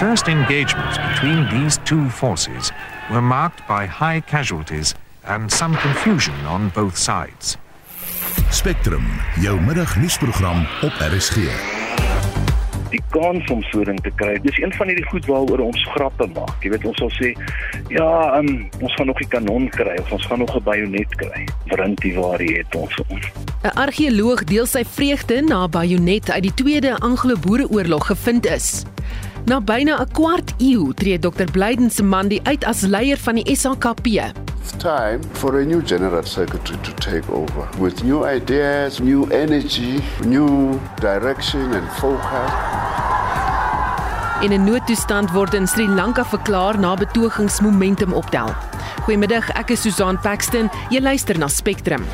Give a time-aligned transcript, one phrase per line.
[0.00, 2.72] first engagements between these two forces
[3.10, 7.58] were marked by high casualties and some confusion on both sides.
[8.48, 9.04] Spectrum,
[9.40, 11.36] jou middagnuusprogram op RSG.
[12.90, 15.88] Die kans om so 'n ding te kry, dis een van hierdie goed waaroor ons
[15.94, 16.62] grappe maak.
[16.62, 17.36] Jy weet ons sal sê,
[17.88, 21.48] ja, um, ons gaan nog 'n kanon kry of ons gaan nog 'n bajonet kry.
[21.66, 22.96] Brintie waar jy het ons.
[23.62, 28.84] 'n Argeoloog deel sy vreugde na 'n bajonet uit die Tweede Anglo-Boereoorlog gevind is.
[29.44, 31.50] Na byna 'n kwart eeu tree Dr.
[31.50, 34.06] Blyden se man die uit as leier van die SAKP.
[34.60, 40.02] It's time for a new general secretary to take over with new ideas, new energy,
[40.24, 42.50] new direction and focus.
[44.40, 48.54] In 'n noodtoestand word in Sri Lanka verklaar na betogingsmomentum optel.
[49.04, 50.70] Goeiemiddag, ek is Susan Paxton.
[50.90, 52.04] Jy luister na Spectrum.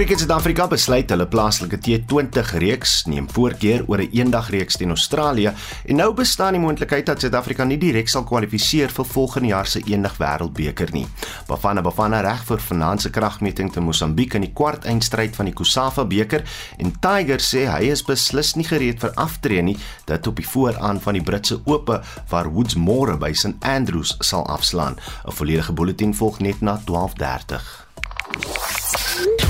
[0.00, 5.52] Kriket Suid-Afrika besluit hulle plaaslike T20 reeks neem voorkeur oor 'n eendagreeks teen Australië
[5.84, 9.82] en nou bestaan die moontlikheid dat Suid-Afrika nie direk sal kwalifiseer vir volgende jaar se
[9.84, 11.06] eendag wêreldbeker nie.
[11.46, 16.04] Bafana Bafana reg vir finansiële kragmeting te Mosambiek in die kwart eindstryd van die Kusafa
[16.04, 16.44] beker
[16.78, 21.00] en Tiger sê hy is beslis nie gereed vir aftree nie dit op die vooraan
[21.00, 24.96] van die Britse Ope waar Woods môre by St Andrews sal afslaan.
[25.26, 29.49] 'n Volledige bulletin volg net na 12:30.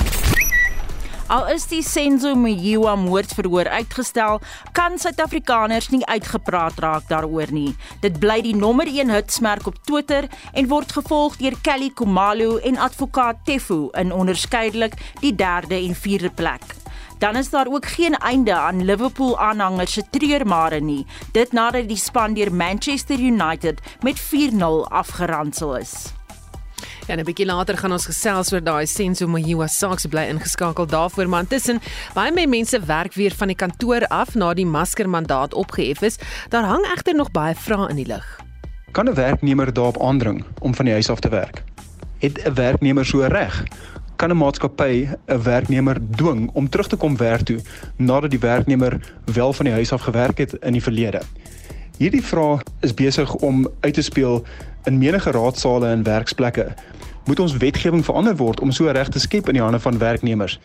[1.30, 4.40] Al is die Senzo Mjiwa moordverhoor uitgestel,
[4.74, 7.76] kan Suid-Afrikaners nie uitgepraat raak daaroor nie.
[8.02, 12.82] Dit bly die nommer 1 hitsmerk op Twitter en word gevolg deur Kelly Komalo en
[12.82, 16.66] advokaat Tefu in onderskeidelik die 3de en 4de plek.
[17.22, 21.96] Dan is daar ook geen einde aan Liverpool aanhangers se treurmare nie, dit nadat die
[21.96, 26.10] span deur Manchester United met 4-0 afgeransel is.
[27.10, 30.86] Ja, 'n bietjie later gaan ons gesels oor daai Senso Mohiwa saak se bly ingeskakel
[30.86, 31.80] daarvoor, maar intussen
[32.14, 36.18] baie baie mense werk weer van die kantoor af na die maskermandaat opgehef is.
[36.48, 38.38] Daar hang egter nog baie vrae in die lug.
[38.92, 41.64] Kan 'n werknemer daarop aandring om van die huis af te werk?
[42.18, 43.64] Het 'n werknemer so reg?
[44.16, 47.58] Kan 'n maatskappy 'n werknemer dwing om terug te kom werk toe
[47.96, 51.20] nadat die werknemer wel van die huis af gewerk het in die verlede?
[52.00, 54.44] Hierdie vraag is besig om uit te speel
[54.84, 56.74] in menige raadsale en werksplekke
[57.24, 60.58] moet ons wetgewing verander word om so reg te skep in die hande van werknemers.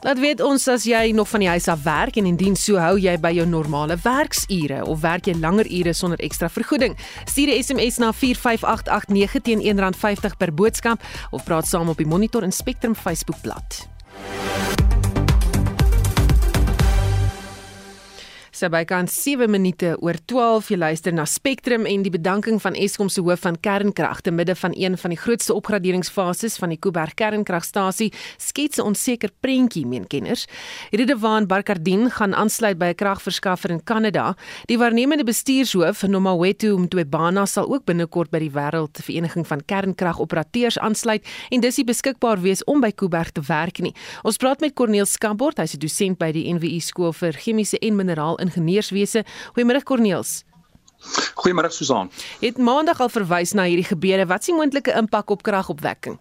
[0.00, 2.94] Laat weet ons as jy nog van die huis af werk en indien so hou
[3.00, 6.96] jy by jou normale werksure of werk jy langer ure sonder ekstra vergoeding.
[7.24, 12.42] Stuur 'n SMS na 45889 teen R1.50 per boodskap of praat saam op die Monitor
[12.42, 13.93] en Spectrum Facebookblad.
[18.64, 23.10] So bykans 7 minute oor 12 jy luister na Spectrum en die bedanking van Eskom
[23.12, 27.12] se hoof van kernkrag te midde van een van die grootste opgraderingsfases van die Kuiberg
[27.18, 28.08] kernkragstasie
[28.40, 30.46] skets 'n onseker prentjie meen kenners.
[30.92, 34.34] Redewaan Barkardien gaan aansluit by 'n kragverskaffer in Kanada.
[34.66, 41.60] Die waarnemende bestuurshoof Nomawethu Mtwebana sal ook binnekort by die Wêreldvereniging van Kernkragoperateurs aansluit en
[41.60, 43.94] dis nie beskikbaar wees om by Kuiberg te werk nie.
[44.22, 47.96] Ons praat met Corneel Skambort, hy's 'n dosent by die NWU skool vir chemiese en
[47.96, 49.24] mineraal ingenieurswese.
[49.54, 50.42] Goeiemôre Corneels.
[51.34, 52.10] Goeiemôre Susan.
[52.40, 54.26] Het maandag al verwys na hierdie gebeure.
[54.30, 56.18] Wat is die moontlike impak op kragopwekking?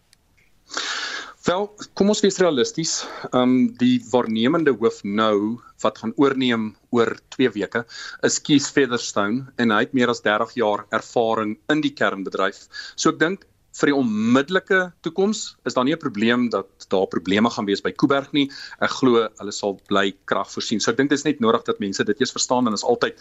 [1.43, 3.03] Wel, kom ons wees realisties.
[3.31, 7.83] Ehm um, die waarnemende hoof nou wat gaan oorneem oor 2 weke
[8.23, 12.69] is Keith Featherstone en hy het meer as 30 jaar ervaring in die kernbedryf.
[12.95, 17.49] So ek dink vir die onmiddellike toekoms is daar nie 'n probleem dat daar probleme
[17.49, 18.51] gaan wees by Kuiberg nie.
[18.79, 20.79] Ek glo hulle sal bly krag voorsien.
[20.79, 23.17] So ek dink dit is net nodig dat mense dit eers verstaan en is altyd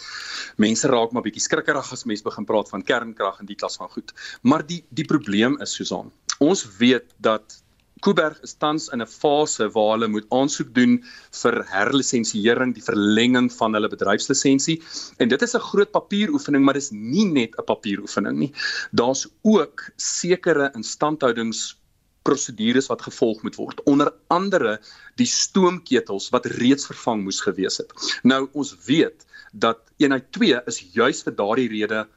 [0.57, 3.89] mense raak maar bietjie skrikkerig as mense begin praat van kernkrag en die klas van
[3.89, 4.13] goed.
[4.43, 6.13] Maar die die probleem is Susan.
[6.39, 7.62] Ons weet dat
[8.03, 10.95] Kuiberg is tans in 'n fase waar hulle moet aansoek doen
[11.41, 14.81] vir herlisensiering, die verlenging van hulle bedryfslisensie.
[15.23, 18.53] En dit is 'n groot papieroefening, maar dis nie net 'n papieroefening nie.
[18.91, 21.79] Daar's ook sekere instandhoudings
[22.23, 23.83] prosedures wat gevolg moet word.
[23.83, 24.81] Onder andere
[25.15, 27.93] die stoomketels wat reeds vervang moes gewees het.
[28.23, 32.09] Nou ons weet dat eenheid 2 is juis vir daardie rede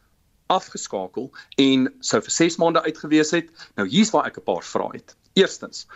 [0.48, 3.54] afgeskakel en sou vir 6 maande uitgewees het.
[3.76, 5.16] Nou hier's waar ek 'n paar vrae het.
[5.36, 5.88] Eerstens,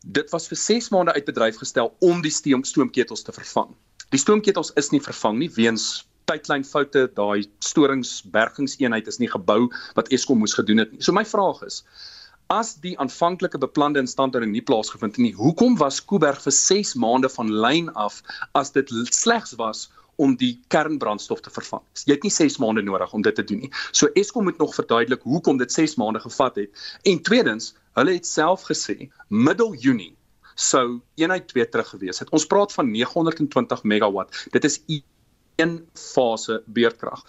[0.00, 3.74] dit was vir 6 maande uit bedryf gestel om die stoom stoomketels te vervang.
[4.08, 9.66] Die stoomketels is nie vervang nie weens tydlynfoute, daai storingsbergingseenheid is nie gebou
[9.98, 11.02] wat Eskom moes gedoen het nie.
[11.04, 11.82] So my vraag is,
[12.48, 17.28] as die aanvanklike beplande instandhouding nie plaasgevind het nie, hoekom was Kuiberg vir 6 maande
[17.36, 18.22] van lyn af
[18.58, 19.90] as dit slegs was
[20.20, 21.84] om die kernbrandstof te vervang.
[22.04, 23.70] Jy het nie 6 maande nodig om dit te doen nie.
[23.92, 26.88] So Eskom moet nog verduidelik hoekom dit 6 maande gevat het.
[27.08, 30.14] En tweedens, hulle het self gesê middel Junie
[30.60, 32.30] sou eenheid 2 terug gewees het.
[32.36, 34.46] Ons praat van 920 megawatt.
[34.52, 34.80] Dit is
[35.60, 37.24] een fase beurtkrag.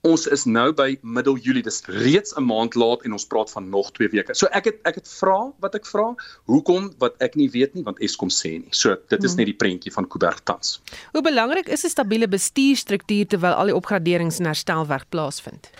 [0.00, 1.62] Ons is nou by middel Julie.
[1.62, 4.34] Dis reeds 'n maand laat en ons praat van nog 2 weke.
[4.34, 6.14] So ek het ek het vra wat ek vra.
[6.48, 8.72] Hoekom wat ek nie weet nie want Eskom sê nie.
[8.72, 9.36] So dit is hmm.
[9.36, 10.80] net die prentjie van Kuiberg tans.
[11.12, 15.70] Hoe belangrik is 'n stabiele bestuurstruktuur terwyl al die opgraderings en herstelwerk plaasvind?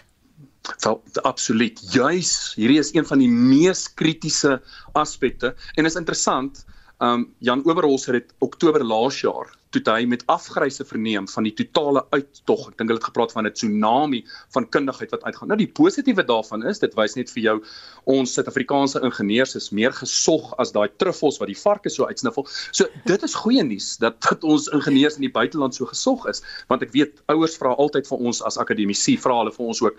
[0.81, 1.81] Wel, absoluut.
[1.93, 4.61] Juis, hierdie is een van die mees kritiese
[4.93, 6.65] aspekte en is interessant.
[7.01, 11.53] Um Jan Oberholz het dit Oktober laas jaar toe hy met afgryse verneem van die
[11.55, 12.67] totale uittog.
[12.73, 14.25] Ek dink hulle het gepraat van 'n tsunami
[14.55, 15.49] van kundigheid wat uitgaan.
[15.49, 17.57] Nou die positiewe daarvan is, dit wys net vir jou
[18.05, 22.47] ons Suid-Afrikaanse ingenieurs is meer gesog as daai truffels wat die varke so uitsniffel.
[22.73, 26.43] So dit is goeie nuus dat dat ons ingenieurs in die buiteland so gesog is,
[26.69, 29.97] want ek weet ouers vra altyd vir ons as akademici vra hulle vir ons ook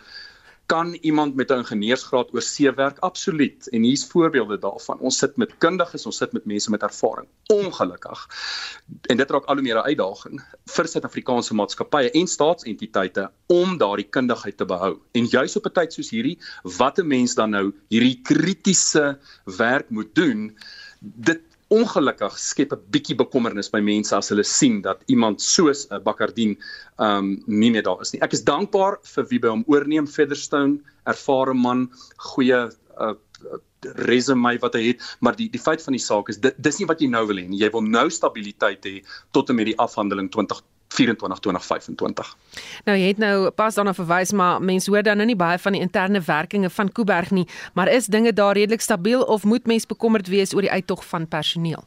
[0.72, 2.98] kan iemand met 'n ingenieursgraad oor see werk?
[3.00, 3.70] Absoluut.
[3.70, 5.00] En hier's voorbeelde daarvan.
[5.00, 7.28] Ons sit met kundiges ons sit met mense met ervaring.
[7.46, 8.28] Ongelukkig.
[9.02, 14.10] En dit raak al hoe meer 'n uitdaging vir Suid-Afrikaanse maatskappye en staatsentiteite om daardie
[14.10, 15.00] kundigheid te behou.
[15.12, 16.40] En juis op 'n tyd soos hierdie
[16.78, 20.58] wat 'n mens dan nou hierdie kritiese werk moet doen
[21.02, 21.42] dit
[21.72, 26.58] ongelukkig skep 'n bietjie bekommernis by mense as hulle sien dat iemand soos 'n Bakardien
[27.00, 28.22] um nie meer daar is nie.
[28.22, 32.70] Ek is dankbaar vir wie by hom oorneem Featherstone, ervare man, goeie
[33.00, 33.14] uh,
[33.82, 36.88] resume wat hy het, maar die die feit van die saak is dit dis nie
[36.88, 37.62] wat jy nou wil hê nie.
[37.64, 39.02] Jy wil nou stabiliteit hê
[39.32, 40.62] tot en met die afhandeling 20
[41.02, 42.32] 2024-2025.
[42.86, 45.78] Nou jy het nou pas daarna verwys maar mense hoor dan nou nie baie van
[45.78, 49.86] die interne werkinge van Kuiberg nie, maar is dinge daar redelik stabiel of moet mens
[49.86, 51.84] bekommerd wees oor die uittog van personeel?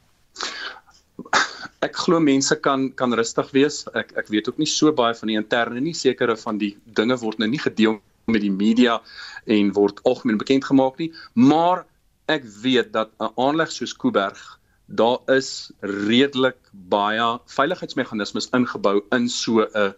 [1.85, 3.83] Ek glo mense kan kan rustig wees.
[3.93, 5.93] Ek ek weet ook nie so baie van die interne nie.
[5.93, 9.01] Sekere van die dinge word nou nie gedeel met die media
[9.45, 11.85] en word algemeen bekend gemaak nie, maar
[12.33, 19.65] ek weet dat 'n aanleg soos Kuiberg daar is redelik baie veiligheidsmeganismes ingebou in so
[19.65, 19.95] 'n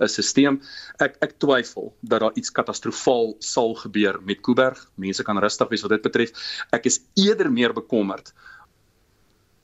[0.00, 0.58] 'n stelsel.
[0.98, 4.90] Ek ek twyfel dat daar iets katastrofaal sal gebeur met Kuiberg.
[4.94, 6.30] Mense kan rustig wees wat dit betref.
[6.70, 8.32] Ek is eerder meer bekommerd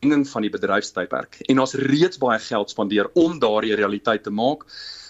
[0.00, 4.64] in van die bedryfstydperk en ons reeds baie geld spandeer om daardie realiteit te maak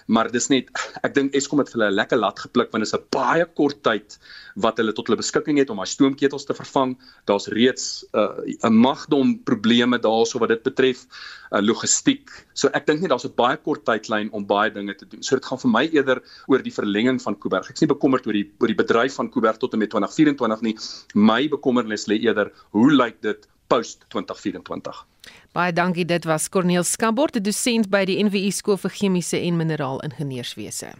[0.08, 0.70] maar dis net
[1.04, 3.44] ek dink Eskom het vir hulle 'n lekker lat gepluk want dit is 'n baie
[3.44, 4.16] kort tyd
[4.56, 6.96] wat hulle tot hulle beskikking het om daai stoomketels te vervang.
[7.26, 11.04] Daar's reeds uh, 'n uh, magdom probleme daarso wat dit betref,
[11.52, 12.30] uh, logistiek.
[12.54, 15.22] So ek dink net daar's 'n baie kort tydlyn om baie dinge te doen.
[15.22, 17.68] So dit gaan vir my eerder oor die verlenging van Kuiberg.
[17.68, 20.60] Ek is nie bekommerd oor die oor die bedryf van Kuiberg tot en met 2024
[20.62, 20.76] nie.
[21.14, 25.04] My bekommernis lê eerder hoe lyk dit post 2024?
[25.52, 26.04] Baie dankie.
[26.04, 30.94] Dit was Corneel Skambort, 'n dosent by die NWU Skool vir Chemiese en Mineraalingenieurswese.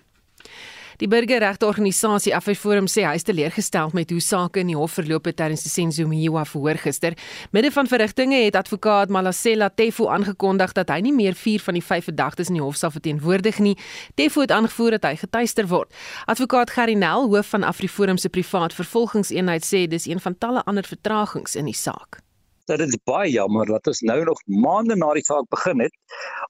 [0.98, 5.36] Die burgerregteorganisasie Afforum sê hy is teleurgestel met hoe sake in die hof verloop het
[5.38, 7.14] tydens die Senzomiwa verhoor gister.
[7.54, 11.84] Midde van verrigtinge het advokaat Malasela Tefo aangekondig dat hy nie meer 4 van die
[11.86, 13.76] 5 verdagtes in die hof sal verteenwoordig nie.
[14.18, 15.94] Tefo het aangevoer dat hy getuister word.
[16.26, 21.54] Advokaat Garinel, hoof van Afforum se privaat vervolgingseenheid sê dis een van talle ander vertragings
[21.54, 22.24] in die saak
[22.70, 25.94] dat dit baie jammer dat ons nou nog maande na die saak begin het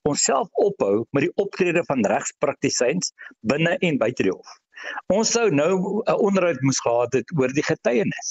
[0.08, 3.12] onsself ophou met die optrede van regspraktisyns
[3.52, 4.56] binne en buite die hof.
[5.12, 8.28] Ons sou nou 'n onderhoud moes gehad het oor die getuienis,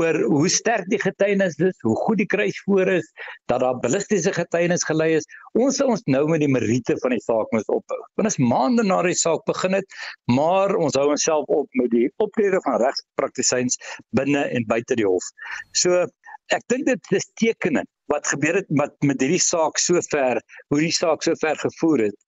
[0.00, 3.08] oor hoe sterk die getuienis is, hoe goed die kruisvoor is,
[3.52, 5.28] dat daar ballistiese getuienis gelei is.
[5.64, 8.00] Ons sou ons nou met die meriete van die saak moes ophou.
[8.16, 9.98] Want ons maande na die saak begin het,
[10.38, 13.78] maar ons hou onsself op met die optrede van regspraktisyns
[14.16, 15.28] binne en buite die hof.
[15.76, 16.06] So
[16.56, 20.40] ek dink dit is tekenend wat gebeur het met met hierdie saak sover,
[20.72, 22.18] hoe die saak sover gevoer het.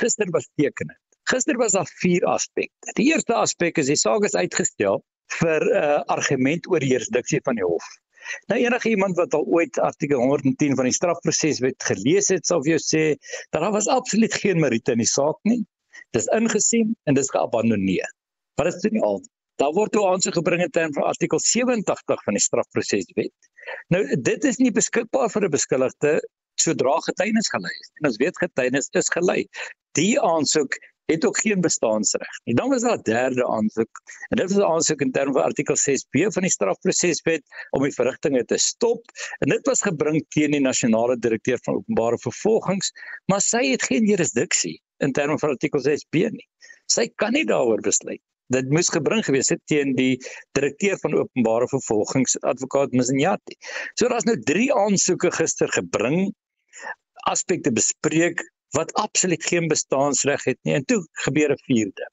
[0.00, 0.98] Gister was tekenend.
[1.30, 2.94] Gister was daar vier aspekte.
[2.96, 5.02] Die eerste aspek is die saak is uitgestel
[5.38, 7.88] vir 'n uh, argument oor die jurisdiksie van die hof.
[8.50, 12.76] Nou enige iemand wat al ooit artikel 110 van die strafproseswet gelees het, sal vir
[12.76, 13.04] jou sê
[13.52, 15.62] dat daar was absoluut geen meriete in die saak nie.
[16.16, 18.08] Dis ingesien en dis geabandoneer.
[18.58, 19.22] Dit is nie al
[19.58, 23.48] Daar word toe aansoek gebring in terme van artikel 87 van die strafproseswet.
[23.94, 26.12] Nou dit is nie beskikbaar vir 'n beskuldigde
[26.60, 27.90] sodra getuienis gelei is.
[28.00, 29.46] En ons weet getuienis is gelei.
[29.98, 32.54] Die aansoek het ook geen bestaansreg nie.
[32.54, 34.00] Dan was daar 'n derde aansoek.
[34.28, 37.94] En dit was 'n aansoek in terme van artikel 6B van die strafproseswet om die
[37.94, 39.02] verrigtinge te stop.
[39.38, 42.92] En dit was gebring teen die nasionale direkteur van openbare vervolgings,
[43.24, 46.48] maar sy het geen jurisdiksie in terme van artikel 6B nie.
[46.86, 48.22] Sy kan nie daaroor besluit
[48.54, 50.16] dit moes gebring gewees het teen die
[50.56, 53.56] direkteur van openbare vervolgings advokaat Msinyati.
[53.94, 56.30] So daar's nou 3 aansoeke gister gebring
[57.28, 58.40] aspekte bespreek
[58.76, 62.08] wat absoluut geen bestaansreg het nie en toe gebeur 'n vierde.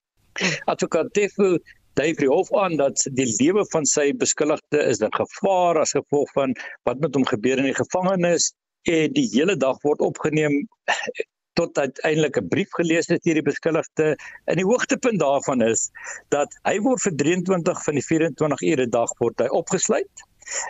[0.71, 1.59] Advokaat Tefu
[1.95, 5.95] dui vir die hof aan dat die lewe van sy beskuldigde is in gevaar as
[5.95, 8.51] gevolg van wat met hom gebeur in die gevangenis
[8.91, 10.67] en die hele dag word opgeneem
[11.59, 14.07] tot uiteindelik 'n brief gelees het deur die beskuldigde.
[14.45, 15.89] En die hoogtepunt daarvan is
[16.29, 20.25] dat hy word vir 23 van die 24 ure dag word hy opgesluit.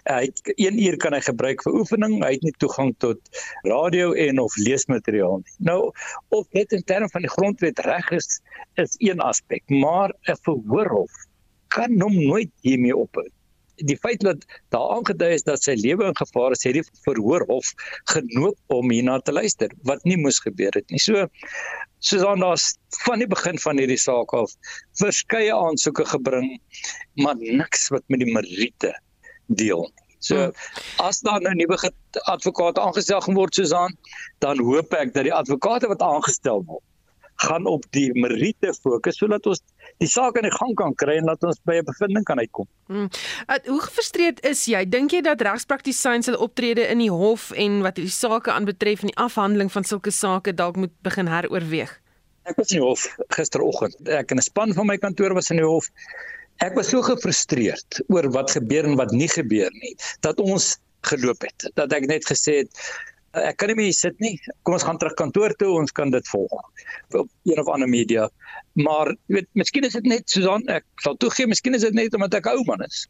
[0.08, 2.14] Hy het 1 uur kan hy gebruik vir oefening.
[2.24, 3.20] Hy het nie toegang tot
[3.68, 5.56] radio en of leesmateriaal nie.
[5.58, 5.92] Nou
[6.30, 8.40] of dit in terme van die grondwet reg is,
[8.76, 11.12] is een aspek, maar 'n verhoorhof
[11.68, 13.28] kan hom nooit hiermee ophou
[13.76, 17.72] die feit dat daar aangedui is dat sy lewe in gevaar is, het die verhoorhof
[18.12, 21.02] genoop om hierna te luister wat nie moes gebeur het nie.
[21.02, 21.28] So
[22.00, 24.56] soos aan daar's van die begin van hierdie saak af
[25.02, 26.58] verskeie aansoeke gebring,
[27.22, 28.94] maar niks wat met die meriete
[29.48, 29.88] deel.
[30.20, 30.54] So hmm.
[31.06, 31.78] as daar nou nuwe
[32.32, 33.98] advokate aangestel word Susan,
[34.40, 36.84] dan hoop ek dat die advokate wat aangestel word
[37.36, 39.62] gaan op die meriete fokus sodat ons
[40.04, 42.68] die saak in die gang kan kry en dat ons by 'n bevinding kan uitkom.
[42.88, 43.10] Hmm.
[43.48, 44.86] Uh, hoe gefrustreerd is jy?
[44.90, 49.12] Dink jy dat regspraktisyns hulle optrede in die hof en wat die sake aanbetref en
[49.12, 52.02] die afhandeling van sulke sake dalk moet begin heroorweeg?
[52.46, 53.96] Ek was in die hof gisteroggend.
[54.08, 55.90] Ek en 'n span van my kantoor was in die hof.
[56.64, 61.42] Ek was so gefrustreerd oor wat gebeur en wat nie gebeur nie dat ons geloop
[61.42, 61.72] het.
[61.74, 62.72] Dat ek net gesê het
[63.36, 64.36] ek kan nie meer sit nie.
[64.64, 66.54] Kom ons gaan terug kantoor toe, ons kan dit volg
[67.16, 68.30] op een of ander media.
[68.76, 72.16] Maar jy weet, miskien is dit net Susan, ek sal toegee, miskien is dit net
[72.18, 73.06] omdat ek ou man is.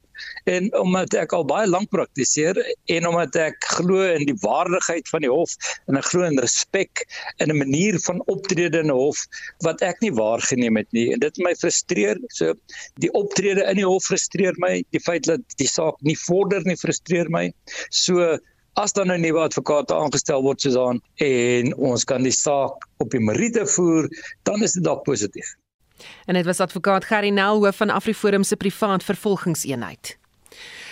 [0.50, 2.60] En omdat ek al baie lank praktiseer
[2.94, 5.55] en omdat ek glo in die waardigheid van die hof
[5.89, 7.05] en ek glo in respek
[7.41, 9.25] en 'n manier van optrede in 'n hof
[9.65, 11.12] wat ek nie waargeneem het nie.
[11.13, 12.20] En dit my frustreer.
[12.29, 12.53] So
[13.01, 16.77] die optrede in die hof frustreer my, die feit dat die saak nie vorder nie
[16.77, 17.51] frustreer my.
[17.89, 18.38] So
[18.75, 23.10] as dan 'n nuwe advokaat aangestel word soos aan en ons kan die saak op
[23.12, 24.10] die meriete voer,
[24.44, 25.55] dan is dit dalk positief.
[26.25, 30.17] En dit was advokaat Gerry Nel hoof van Afriforum se privaat vervolgingseenheid.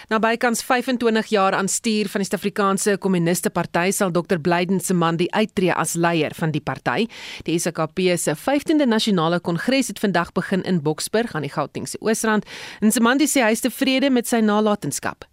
[0.10, 5.28] Na bykans 25 jaar aan stuur van die Suid-Afrikaanse Kommuniste Party sal Dr Blyden Semandi
[5.32, 7.08] uittreë as leier van die party.
[7.48, 12.46] Die SKP se 15de nasionale kongres het vandag begin in Boksburg aan die Gautengse Oosrand.
[12.80, 15.33] En Semandi sê hy is tevrede met sy nalatenskap.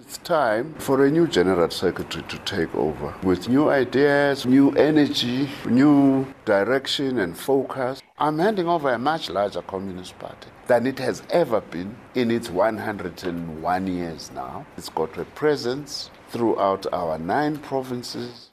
[0.00, 5.46] It's time for a new general secretary to take over with new ideas, new energy,
[5.66, 8.00] new direction and focus.
[8.18, 12.48] I'm handing over a much larger communist party than it has ever been in its
[12.48, 14.64] 101 years now.
[14.78, 18.50] It's got a presence throughout our nine provinces.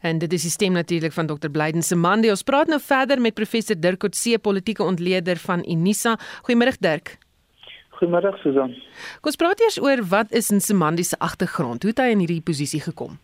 [0.00, 2.28] En dit is die stem natuurlik van Dr Blyden Semande.
[2.30, 6.18] Ons praat nou verder met professor Dirk Coetzee, politieke ontleder van Unisa.
[6.42, 7.16] Goeiemôre Dirk.
[7.98, 8.74] Goeiemôre Susan.
[9.20, 11.82] Kom ons praat eers oor wat is in Simandi se agtergrond?
[11.82, 13.18] Hoe het hy in hierdie posisie gekom?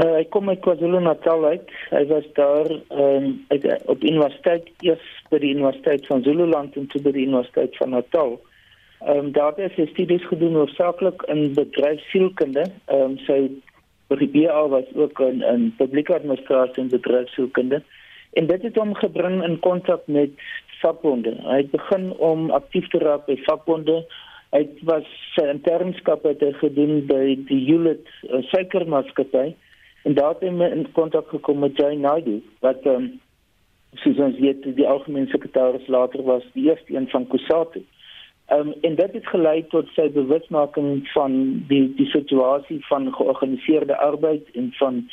[0.00, 1.72] Uh, hy kom uit KwaZulu-Natal uit.
[1.90, 7.02] Hy was daar um, uit, op universiteit eers by die Universiteit van Zululand en toe
[7.04, 8.38] by die Universiteit van Natal.
[9.00, 12.68] Ehm um, daar het hy studies gedoen hoofsaaklik in bedryfsielkunde.
[12.92, 13.40] Ehm um, sy
[14.10, 17.82] BA was ook in in publieke administrasie en bedryfsielkunde.
[18.32, 20.30] En dit het hom gebring in kontak met
[20.82, 21.36] vakbonde.
[21.46, 24.00] Hy het begin om aktief te raak by vakbonde.
[24.50, 25.06] Hy was
[25.36, 29.52] sy internskap het gedoen by die Hewlett uh, suikermaatskappy
[30.08, 33.12] en daar het hy in kontak gekom met Jay Naidu wat um,
[34.02, 37.82] soos ons weet die algemene sekretaris later was die eerste een van Kusatu.
[38.50, 41.34] Um, en dit het gelei tot sy bewusmaking van
[41.70, 45.04] die die situasie van georganiseerde arbeid en van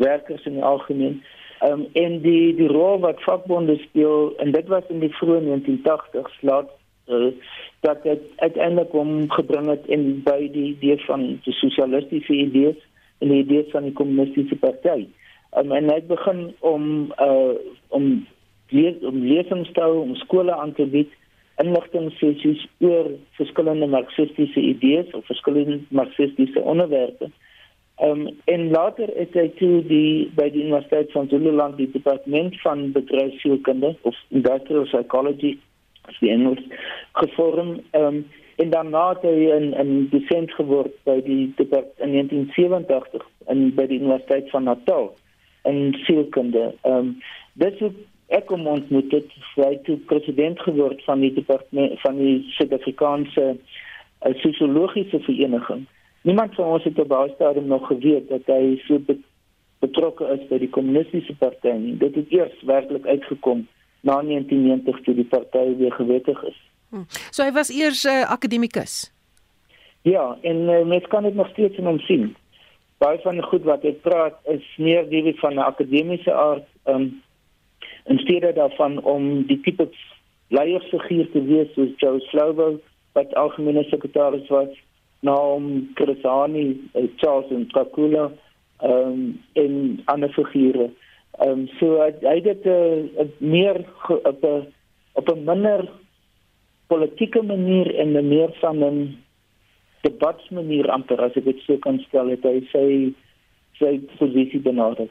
[0.00, 1.18] werkers in die algemeen.
[1.60, 5.40] Ehm um, en die die rol wat vakbonde speel en dit was in die vroeë
[5.44, 6.68] 1980s laat
[7.08, 7.32] uh,
[7.80, 12.80] dat dit uiteindelik om gebring het in by die idee van die sosialistiese idees
[13.18, 15.06] en die idees van die kommunistiese party.
[15.56, 17.54] Um, en hy begin om uh
[17.88, 18.26] om
[18.68, 21.12] lees om lesings te hou, om skole aan te bied
[21.62, 27.30] inligtingsessies oor verskillende marxistiese idees of verskillende marxistiese onderwerpe.
[27.98, 32.90] Um, en later het hy toe die by die Universiteit van Zululand die departement van
[32.92, 35.54] bedryfsielkunde of industrial psychology
[36.04, 36.60] as die Engels
[37.12, 37.78] gevorm.
[37.96, 38.26] Um,
[38.60, 44.02] en daarna het hy in in dosent geword by die in 1987 in by die
[44.02, 45.14] Universiteit van Natal
[45.64, 46.74] in sielkunde.
[46.82, 47.10] Ehm um,
[47.56, 49.32] dit het ek kom ontmoet het.
[49.56, 55.86] Hy toe president geword van die departement van die Suid-Afrikaanse uh, sosiologiese vereniging
[56.26, 58.98] niemand van ons het op daai stadium nog geweet dat hy so
[59.84, 61.96] betrokke is by die kommunistiese party nie.
[62.00, 63.66] Dit het eers werklik uitgekom
[64.00, 66.58] na 1990 toe die party weer gewettig is.
[66.90, 67.04] Hm.
[67.30, 69.12] So hy was eers 'n uh, akademikus.
[70.02, 72.34] Ja, en uh, mens kan dit nog steeds in hom sien.
[72.98, 77.22] Baie van die goed wat hy praat is meer die van 'n akademiese aard, um,
[78.06, 79.88] in steede daarvan om die tipe
[80.48, 82.78] leiersfiguur te wees soos Joe Slovo
[83.12, 84.70] wat algemene sekretaris was
[85.26, 85.66] naam
[85.98, 88.30] Krisani uh, Charles en Kakula
[88.82, 90.90] um, en ander figure.
[91.38, 94.66] Ehm um, so hy het dit uh, meer op 'n
[95.18, 95.88] op 'n minder
[96.86, 99.16] politieke manier en 'n meer van 'n
[100.02, 102.84] debatsmanier amper as ek dit so kan stel het hy sê
[103.78, 105.08] sy posisie benader.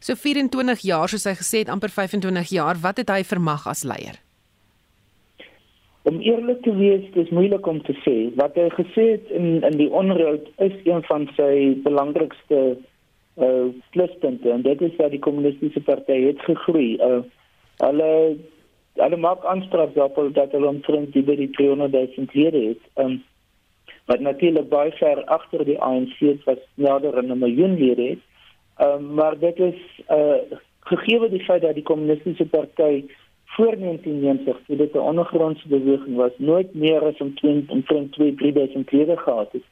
[0.00, 3.84] So 24 jaar soos hy gesê het amper 25 jaar, wat het hy vermag as
[3.84, 4.25] leier?
[6.06, 8.12] Om eerlik te wees, dis moeilik om te sê.
[8.38, 12.60] Wat hy gesê het in in die onroud is een van sy belangrikste
[13.46, 16.94] uh pluspunte en dit is dat die kommunistiese party het gegroei.
[17.08, 17.24] Uh
[17.82, 18.10] hulle
[19.00, 22.86] hulle maak aanspraak daarop dat hulle omtrent die by die 300 000 lede het.
[23.02, 23.18] Um
[24.06, 28.22] wat natuurlik baie ver agter die ANC was nader aan 'n miljoen lede het.
[28.86, 30.38] Um maar dit is uh
[30.86, 33.04] gegee die feit dat die kommunistiese party
[33.56, 38.92] voor 1990 toe dit 'n ondergrondse beweging was, nooit meer as om 20 2 3000
[38.92, 39.66] lede gehad het.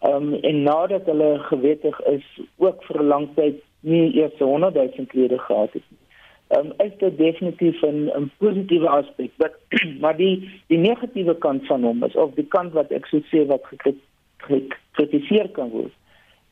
[0.00, 5.06] Um en nadat hulle gewettig is, ook vir 'n lang tyd nie eers 100 000
[5.12, 5.98] lede gehad het nie
[6.56, 9.30] um, is dit definitief 'n 'n positiewe aspek.
[9.36, 9.52] Maar
[10.00, 13.46] maar die die negatiewe kant van hom is of die kant wat ek sou sê
[13.46, 13.64] wat
[14.46, 15.92] gekritiseer kan word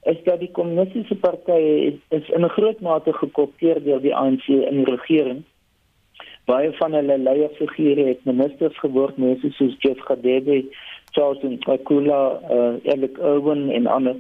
[0.02, 4.84] is dat die kommunistiese partye is, in 'n groot mate gekopieer deur die ANC in
[4.84, 5.42] die regering.
[6.46, 10.62] Baie van hulle leierfigure het ministers geword, mense soos Jeff Gadebe,
[11.10, 14.16] Charles Nkula, uh, Eric Owen en ander.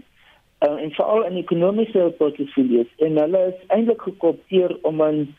[0.66, 5.34] Uh, en veral in ekonomiese portefeuilles en hulle is eintlik gekopieer om 'n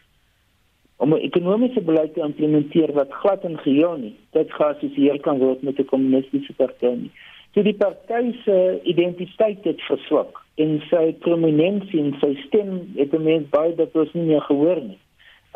[0.98, 5.62] om 'n ekonomiese beleid te implementeer wat glad en geheel nie dit geassosieer kan word
[5.62, 7.12] met 'n kommunistiese party nie.
[7.53, 13.50] So die party se identiteit het verswak en sy prominensie en sy stem het mens
[13.50, 15.00] baie dat ons nie meer gehoor nie.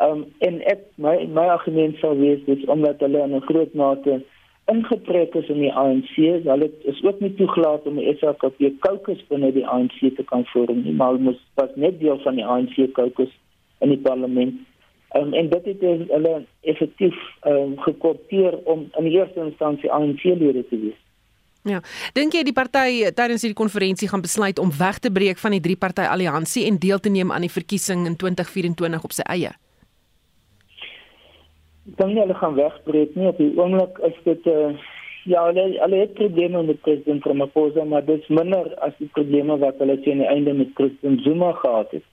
[0.02, 4.22] Um en ek my my argument sou wees dis omdat hulle in 'n groot mate
[4.70, 9.52] ingetrek is in die ANC, hulle is ook nie toegelaat om die SAKP caucus binne
[9.52, 12.92] die ANC te kan vorm nie, maar hulle moes pas net deel van die ANC
[12.94, 13.32] caucus
[13.80, 14.54] in die parlement
[15.14, 20.78] Um, en dit het hulle effektief um, gekopieer om in die eerste instansie ANC-lede te
[20.80, 21.00] wees.
[21.68, 21.82] Ja,
[22.16, 25.60] dink jy die party tydens hierdie konferensie gaan besluit om weg te breek van die
[25.60, 29.52] drie party alliansie en deel te neem aan die verkiesing in 2024 op sy eie?
[31.84, 34.76] Dan hulle gaan wegbreek nie op die oomblik is dit 'n uh, eh,
[35.24, 39.58] ja, hulle hulle het probleme met president Ramaphosa, maar dit is minder as die probleme
[39.58, 42.04] wat hulle teen die einde met president Zuma gehad het.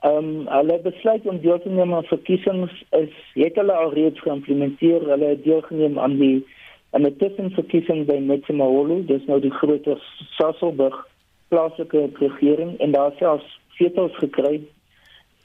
[0.00, 4.20] Ehm um, hulle besluit om deel te neem aan verkiesings is het hulle al reeds
[4.20, 5.08] geïmplementeer.
[5.08, 6.46] Hulle deelgeneem aan die
[6.90, 10.00] aan 'n tussenverkiesing by Metsimaholo, dis nou die groter
[10.38, 11.06] Sasolburg
[11.48, 14.60] plaaslike regering en daar selfs vetels gekry.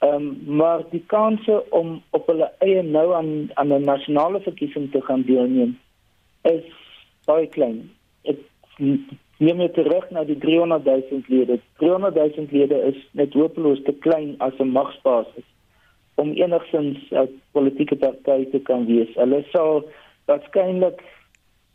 [0.02, 4.90] Ehm um, maar die kanse om op hulle eie nou aan aan 'n nasionale verkiesing
[4.90, 5.78] te gaan deelneem
[6.42, 6.64] is
[7.24, 7.90] baie klein.
[8.22, 8.38] Ek
[9.38, 11.60] neem jy terug na die 300 000 lede.
[11.78, 15.48] 300 000 lede is net hopeloos te klein as 'n magsbasis
[16.14, 19.14] om enigsins 'n politieke party te kan wees.
[19.14, 19.84] Hulle sal
[20.26, 20.98] waarskynlik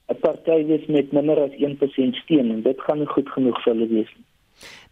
[0.10, 3.74] 'n party wees met minder as 1% steun en dit gaan nie goed genoeg vir
[3.74, 4.27] hulle wees nie.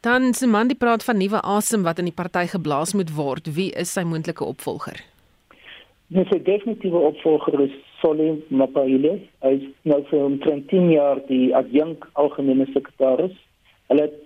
[0.05, 3.47] Dan se man die praat van nuwe asem wat in die party geblaas moet word.
[3.55, 4.99] Wie is sy moontlike opvolger?
[6.17, 9.13] Dis 'n definitiewe opvolger is Solim Mapaile.
[9.41, 13.33] Hy is nou vir omtrent 10 jaar die adjunk algemene sekretaris.
[13.87, 14.21] Hulle het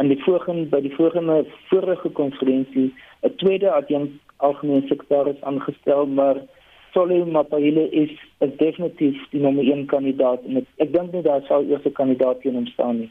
[0.00, 2.88] aan die vorige by die vorige vorige konferensie
[3.22, 6.36] 'n tweede adjunk algemene sekretaris aangestel, maar
[6.92, 11.84] Solim Mapaile is, definitief die nommer 1 kandidaat en ek dink nie daar sal eers
[11.84, 13.10] 'n kandidaat teen hom staan nie.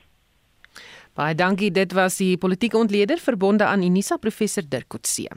[1.13, 1.71] Baie dankie.
[1.71, 5.29] Dit was die politieke ontleder verbonde aan Unisa professor Dirk Coetzee.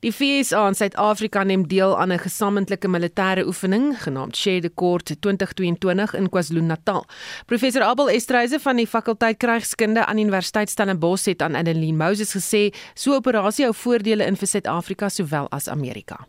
[0.00, 5.20] Die FSA in Suid-Afrika neem deel aan 'n gesamentlike militêre oefening genaamd Share the Court
[5.20, 7.04] 2022 in KwaZulu-Natal.
[7.46, 12.74] Professor Abel Estreise van die fakulteit Krygskunde aan Universiteit Stellenbosch het aan Adeline Moses gesê
[12.94, 16.26] so 'n operasie hou voordele in vir Suid-Afrika sowel as Amerika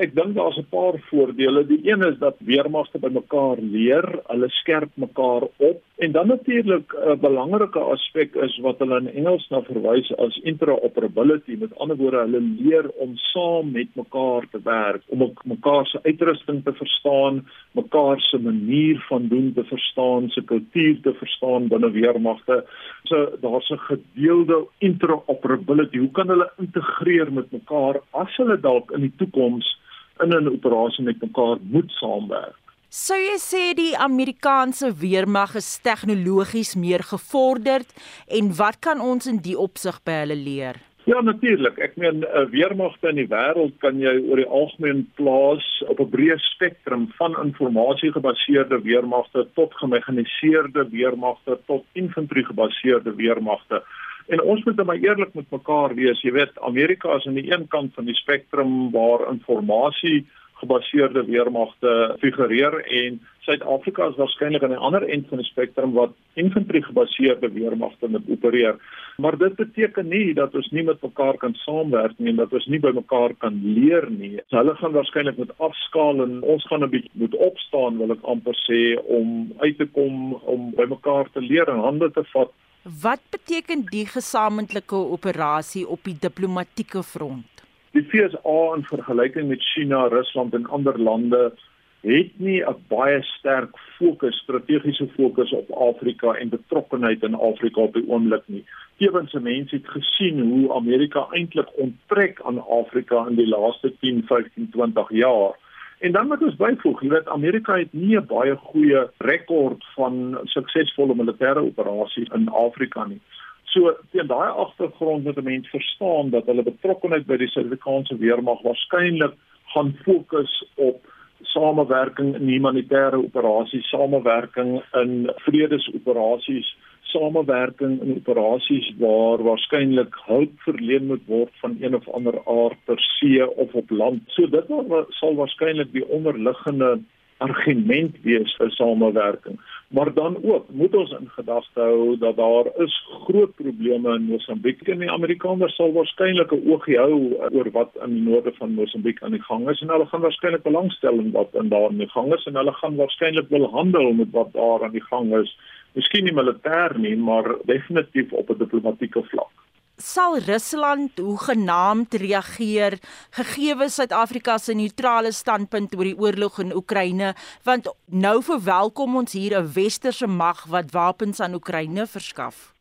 [0.00, 1.66] ek dink daar's 'n paar voordele.
[1.66, 6.94] Die een is dat weermagte by mekaar leer, hulle skerp mekaar op en dan natuurlik
[6.94, 11.56] 'n belangrike aspek is wat hulle in Engels na verwys as interoperability.
[11.58, 16.64] Met ander woorde, hulle leer om saam met mekaar te werk, om mekaar se uitrusting
[16.64, 22.64] te verstaan, mekaar se manier van doen te verstaan, se kultuur te verstaan binne weermagte.
[23.04, 25.98] So daar's 'n gedeelde interoperability.
[25.98, 29.78] Hoe kan hulle integreer met mekaar as hulle dalk in die toekoms
[30.22, 32.60] in 'n operasie met mekaar moet saamwerk.
[32.88, 37.86] Sou jy sê die Amerikaanse weermag is tegnologies meer gevorderd
[38.26, 40.76] en wat kan ons in die opsig by hulle leer?
[41.06, 41.78] Ja natuurlik.
[41.78, 46.10] Ek meen 'n weermagte in die wêreld kan jy oor die algemeen plaas op 'n
[46.10, 53.82] breë spektrum van informasie-gebaseerde weermagte tot gemekaniseerde weermagte tot infantry-gebaseerde weermagte.
[54.30, 56.20] En ons moet maar eerlik met mekaar wees.
[56.22, 60.26] Jy weet, Amerika is aan die een kant van die spektrum waar informasie
[60.60, 66.12] gebaseerde weermagte figureer en Suid-Afrika is waarskynlik aan die ander end van die spektrum wat
[66.38, 68.76] infantry gebaseerde weermagte moet opereer.
[69.18, 72.68] Maar dit beteken nie dat ons nie met mekaar kan saamwerk nie en dat ons
[72.70, 74.36] nie by mekaar kan leer nie.
[74.48, 78.28] So hulle gaan waarskynlik met afskaal en ons gaan 'n bietjie moet opstaan wil ek
[78.34, 78.80] amper sê
[79.18, 82.52] om uit te kom om by mekaar te leer en hande te vat.
[82.82, 87.64] Wat beteken die gesamentlike operasie op die diplomatieke front?
[87.92, 91.52] Die FSA in vergelyking met China, Rusland en ander lande
[92.00, 97.92] het nie 'n baie sterk fokus, strategiese fokus op Afrika en betrokkeheid in Afrika op
[97.92, 98.64] die oomblik nie.
[98.96, 104.70] Tevens mense het gesien hoe Amerika eintlik onttrek aan Afrika in die laaste 10, 15,
[104.70, 105.52] 20 jaar.
[106.00, 110.38] En dan moet ons byvoeg, jy weet Amerika het nie 'n baie goeie rekord van
[110.44, 113.20] suksesvolle militêre operasies in Afrika nie.
[113.64, 118.62] So teen daai agtergrond moet 'n mens verstaan dat hulle betrokkeheid by die Suid-Afrikaanse weermag
[118.62, 119.34] waarskynlik
[119.74, 121.06] gaan fokus op
[121.42, 126.76] samewerking in humanitêre operasies, samewerking in vredesoperasies,
[127.12, 133.00] samewerking in operasies waar waarskynlik hulp verleen moet word van een of ander aard ter
[133.18, 134.22] see of op land.
[134.36, 134.74] So dit
[135.20, 137.00] sal waarskynlik die onderliggende
[137.40, 139.58] argument wees vir samewerking.
[139.90, 142.94] Maar dan ook moet ons in gedagte hou dat daar is
[143.24, 147.16] groot probleme in Mosambiek en die Amerikaners sal waarskynlik 'n oogie hou
[147.56, 150.62] oor wat in die noorde van Mosambiek aan die gang is en hulle gaan waarskynlik
[150.62, 154.12] belangstel in wat in daar aan die gang is en hulle gaan waarskynlik wil handel
[154.12, 155.56] met wat daar aan die gang is.
[155.94, 159.60] Miskien nie militêr nie, maar definitief op 'n diplomatieke vlak
[160.00, 162.96] sal Rusland hoe genaamd reageer
[163.36, 169.58] gegee Suid-Afrika se neutrale standpunt oor die oorlog in Oekraïne want nou verwelkom ons hier
[169.58, 172.72] 'n westerse mag wat wapens aan Oekraïne verskaf.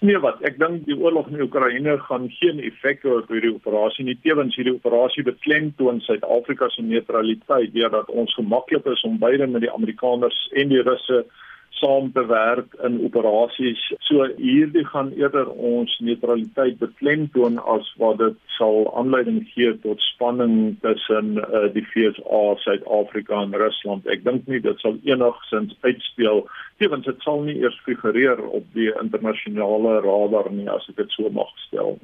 [0.00, 4.04] Nee wat, ek dink die oorlog in Oekraïne gaan geen effek hê op hierdie operasie
[4.04, 4.18] nie.
[4.22, 9.72] Tewens hierdie operasie beklemtoon Suid-Afrika se neutraliteit deurdat ons gemaklik is om beide met die
[9.72, 11.24] Amerikaners en die Russe
[11.84, 13.80] saam te werk in operasies.
[14.08, 20.76] So hierdie gaan eerder ons neutraliteit beklemtoon as wat dit sal aanleiding gee tot spanning
[20.86, 24.08] tussen uh, die FSA, Suid-Afrika en Rusland.
[24.08, 26.44] Ek dink nie dit sal enigsins uitspeel.
[26.80, 31.28] Tevens dit sal nie eers figureer op die internasionale radar nie as ek dit so
[31.34, 31.98] mag stel.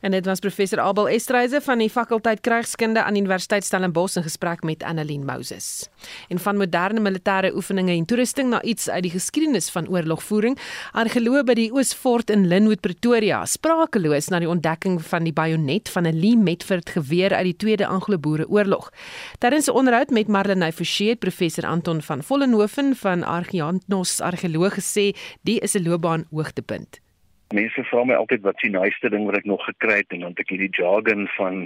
[0.00, 4.62] En dit was professor Abel Estreise van die fakulteit Krygskunde aan Universiteit Stellenbosch in gesprek
[4.62, 5.88] met Annelien Moses.
[6.28, 10.58] En van moderne militêre oefeninge en toerusting na iets uit die geskiedenis van oorlogvoering,
[10.92, 16.06] argeloë by die Oosfort in Lynnwood Pretoria, sprakeloos na die ontdekking van die bajonet van
[16.06, 18.90] 'n Lee Metford geweer uit die Tweede Anglo-Boereoorlog.
[19.38, 25.60] Tydens 'n onderhoud met Marlenae Forsie, professor Anton van Vollenhoven van Argeantos Argeloog gesê, die
[25.60, 27.07] is 'n loopbaan hoogtepunt.
[27.56, 30.34] Mense vra my altyd wat s'ie nuutste ding wat ek nog gekry het en dan
[30.34, 31.62] het ek hierdie jargon van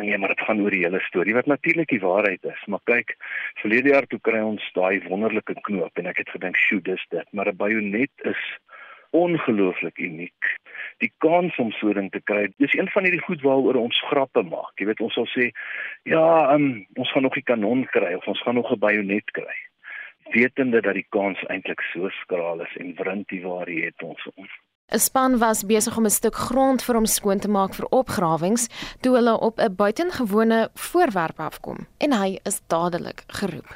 [0.00, 2.62] nee, maar dit gaan oor die hele storie wat natuurlik die waarheid is.
[2.72, 3.12] Maar kyk,
[3.60, 7.28] verlede jaar toe kry ons daai wonderlike knoop en ek het gedink, "Sjoe, dis dit."
[7.32, 8.40] Maar 'n bajonet is
[9.10, 10.56] ongelooflik uniek.
[11.04, 14.42] Die kans om so ding te kry, dis een van hierdie goed waaroor ons grappe
[14.42, 14.72] maak.
[14.80, 15.50] Jy weet, ons sal sê,
[16.04, 19.56] "Ja, um, ons gaan nog 'n kanon kry of ons gaan nog 'n bajonet kry."
[20.32, 24.50] Wetende dat die kans eintlik so skraal is en wrintie waar jy het ons ons
[24.94, 28.68] 'n Span was besig om 'n stuk grond vir hom skoon te maak vir opgrawings
[29.02, 33.70] toe hulle op 'n buitengewone voorwerp afkom en hy is dadelik geroep.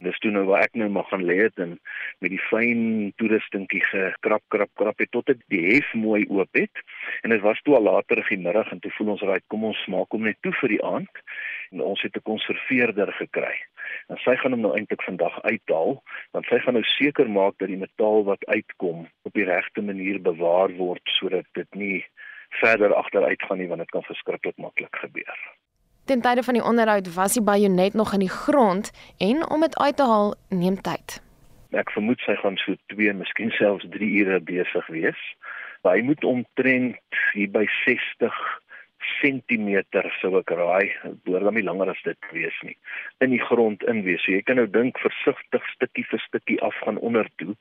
[0.00, 1.78] Dis toe nou waar ek nou maar gaan lê het en
[2.18, 6.82] met die fyn toerustingkie gekrap krap krap het tot dit die hef mooi oop het
[7.22, 9.64] en dit was toe al later in die middag en toe voel ons raai kom
[9.64, 11.14] ons maak hom net toe vir die aand
[11.70, 13.54] en ons het 'n konserveerder gekry.
[14.08, 15.98] En sy gaan hom nou eintlik vandag uithaal,
[16.36, 20.20] want sy gaan nou seker maak dat die metaal wat uitkom op die regte manier
[20.22, 22.04] bewaar word sodat dit nie
[22.62, 25.38] verder agteruit gaan nie want dit kan verskriklik maklik gebeur.
[26.08, 29.78] Ten tye van die onderhoud was die bajonet nog in die grond en om dit
[29.78, 31.20] uit te haal neem tyd.
[31.76, 35.20] Ek vermoed sy gaan so 2, miskien selfs 3 ure besig wees.
[35.84, 36.96] Hy moet omtrent
[37.34, 38.32] hier by 60
[39.18, 40.90] sentimeter sou ek raai,
[41.24, 42.76] behoort dan nie langer as dit wees nie,
[43.24, 44.22] in die grond in wees.
[44.24, 47.54] So jy kan nou dink versigtig stukkie vir stukkie af gaan onder toe.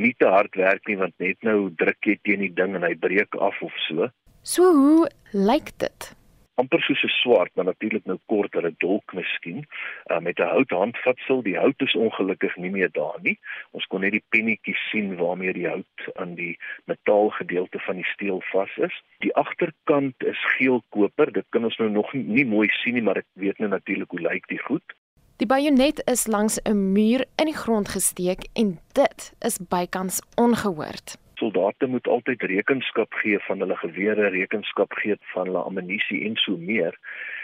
[0.00, 2.94] Nie te hard werk nie want net nou druk jy teen die ding en hy
[2.96, 4.08] breek af of so.
[4.42, 6.12] So hoe lyk dit?
[6.60, 9.66] Amper soos 'n swaard, maar natuurlik nou korter 'n dolk miskien,
[10.06, 11.42] uh, met 'n houthandvatsel.
[11.42, 13.38] Die hout is ongelukkig nie meer daar nie.
[13.70, 18.42] Ons kon net die pennetjies sien waarmee die hout aan die metaalgedeelte van die steel
[18.52, 19.02] vas is.
[19.18, 21.32] Die agterkant is geel koper.
[21.32, 24.10] Dit kan ons nou nog nie, nie mooi sien nie, maar ek weet nou natuurlik
[24.10, 24.94] hoe lyk die goed.
[25.36, 31.21] Die bajonet is langs 'n muur in die grond gesteek en dit is bykans ongehoord
[31.42, 36.56] soldate moet altyd rekenskap gee van hulle gewere, rekenskap gee van hulle ammunisie en so
[36.70, 36.94] meer.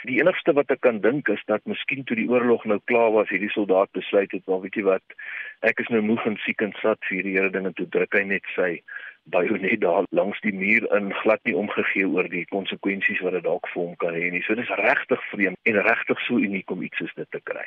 [0.07, 3.33] Die enigste wat ek kan dink is dat miskien toe die oorlog nou klaar was,
[3.33, 5.19] hierdie soldaat besluit het, "Maar weet jy wat,
[5.67, 8.25] ek is nou moeg en siek en sat vir hierdie hele dinge toe druk hy
[8.25, 8.83] net sy
[9.31, 13.69] bajonet daar langs die muur in glad nie omgegee oor die konsekwensies wat dit dalk
[13.75, 14.43] vir hom kan hê nie.
[14.47, 17.67] So dis regtig vreemd en regtig so uniek om iets soos dit te kry.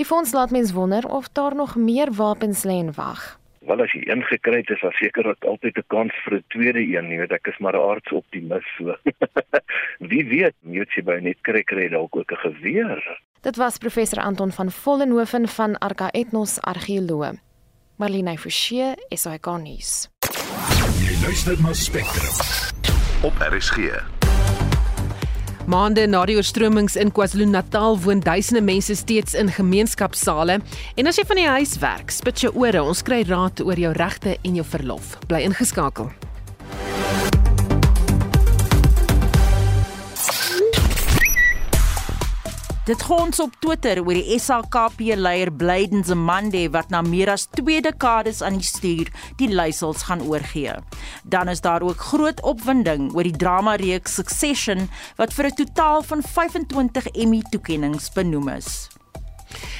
[0.00, 3.41] Die fonds laat mens wonder of daar nog meer wapens lê en wag.
[3.66, 6.44] Wel as jy een gekry het, is daar seker ook altyd 'n kans vir 'n
[6.48, 8.96] tweede een, jy weet ek is maar 'n aardsoptimis so.
[10.10, 13.20] Wie weet, jy by net kry kry dalk ook 'n geweer.
[13.42, 17.34] Dit was professor Anton van Vollenhoven van Arca Ethnos Argeoloog.
[17.96, 20.08] Marlene Forsie, SAK nuus.
[21.02, 22.34] Jy luister na Spectrum
[23.22, 24.21] op RSG.
[25.70, 30.58] Maande na die oorstromings in KwaZulu-Natal woon duisende mense steeds in gemeenskapsale.
[30.98, 33.94] En as jy van die huis werk, spit jou ore, ons kry raad oor jou
[33.94, 35.14] regte en jou verlof.
[35.30, 36.10] Bly ingeskakel.
[42.82, 47.78] Dit gons op Twitter oor die SAKP leier Blyden Zamande wat na meer as 2
[47.86, 50.74] dekades aan die stuur die leiersels gaan oorgee.
[51.22, 56.02] Dan is daar ook groot opwinding oor die drama reeks Succession wat vir 'n totaal
[56.02, 58.90] van 25 Emmy toekenninge benoem is.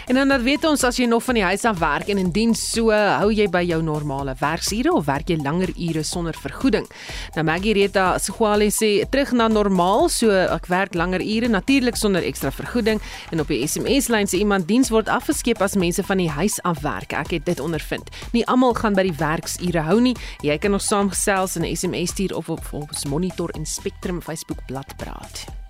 [0.07, 2.55] En dan dan weet ons as jy nog van die huis af werk en indien
[2.59, 6.89] so hou jy by jou normale werksure of werk jy langer ure sonder vergoeding.
[7.37, 12.27] Nou Maggie Rita Squale sê terug na normaal, so ek werk langer ure natuurlik sonder
[12.27, 16.23] ekstra vergoeding en op die SMS lyn sê iemand diens word afgeskep as mense van
[16.23, 17.15] die huis af werk.
[17.17, 18.11] Ek het dit ondervind.
[18.35, 20.17] Nie almal gaan by die werksure hou nie.
[20.43, 24.67] Jy kan nog saamgesels en 'n SMS stuur of op ons Monitor en Spectrum Facebook
[24.67, 25.62] bladsy praat.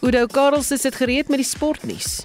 [0.00, 2.20] Udo Karls is dit gereed met die sportnuus.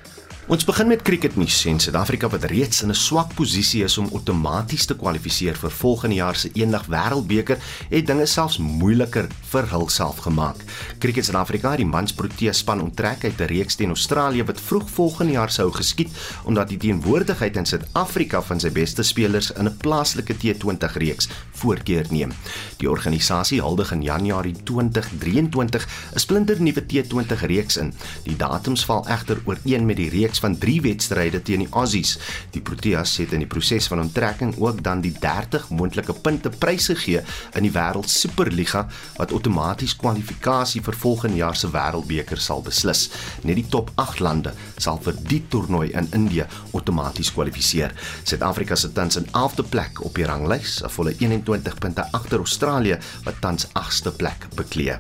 [0.52, 4.86] Ons begin met cricketnuus en Suid-Afrika wat reeds in 'n swak posisie is om outomaties
[4.86, 7.58] te kwalifiseer vir volgende jaar se eendag wêreldbeker,
[7.90, 10.56] het dinge selfs moeiliker vir hulself gemaak.
[11.00, 14.90] Cricket Suid-Afrika het die mans Protea span onttrek uit 'n reeks teen Australië wat vroeg
[14.90, 16.10] volgende jaar sou geskied
[16.44, 22.06] omdat die teenwoordigheid in Suid-Afrika van sy beste spelers in 'n plaaslike T20 reeks voorkeur
[22.10, 22.32] neem.
[22.78, 27.94] Die organisasie huldig in Januarie 2023 'n splinternuwe T20 reeks in.
[28.24, 32.18] Die datums val egter ooreen met die reeks reeks van 3 wedstryde teen die Aussies.
[32.52, 36.96] Die Proteas het in die proses van onttrekking ook dan die 30 moontlike punte pryse
[36.96, 37.22] gegee
[37.54, 43.10] in die Wêreld Superliga wat outomaties kwalifikasie vir volgende jaar se Wêreldbeker sal beslis.
[43.44, 47.94] Net die top 8 lande sal vir die toernooi in Indië outomaties kwalifiseer.
[48.24, 52.98] Suid-Afrika se tans in 11de plek op die ranglys, 'n volle 21 punte agter Australië
[53.24, 54.98] wat tans 8ste plek beklee.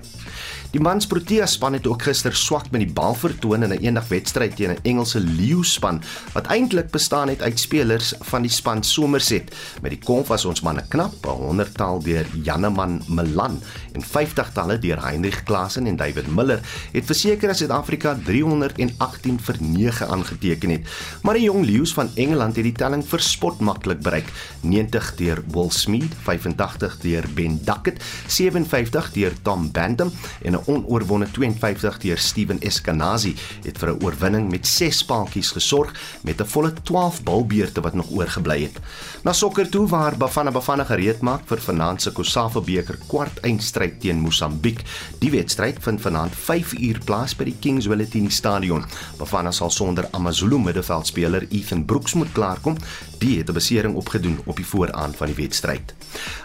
[0.74, 4.08] Die mans Protea span het ook gister swak met die bal vertoon in 'n eendag
[4.10, 6.02] wedstryd teen 'n Engelse Lions span
[6.34, 9.54] wat eintlik bestaan het uit spelers van die span Somerset.
[9.82, 15.04] Met die kom was ons manne knap, 'n 100-tal deur Janneman Milan en 50-talle deur
[15.04, 16.60] Heinrich Klaasen en David Miller
[16.92, 20.82] het verseker dat Suid-Afrika 318 vir 9 aangeteken het.
[21.22, 24.28] Maar die jong Lions van Engeland het die telling verspot maklik bereik.
[24.62, 31.32] 90 deur Will Smith, 85 deur Ben Duckett, 57 deur Tom Bantam en 'n onoorwonde
[31.32, 36.74] 52 deur Steven Eskenazi het vir 'n oorwinning met 6 spaaltjies gesorg met 'n volle
[36.84, 38.80] 12 bilbeerte wat nog oorgebly het.
[39.24, 44.02] Na sokker toe waar Bafana Bafana gereed maak vir vanaand se Kosafa beker kwart eindstryd
[44.02, 44.82] teen Mosambiek.
[45.20, 48.86] Die wedstryd vind vanaand 5 uur plaas by die Kings Wellington Stadion.
[49.18, 52.78] Bafana sal sonder Amazulu middelveldspeler Ethan Brooks moet klaarkom.
[53.24, 55.94] Die het 'n besering opgedoen op die vooraan van die wedstryd.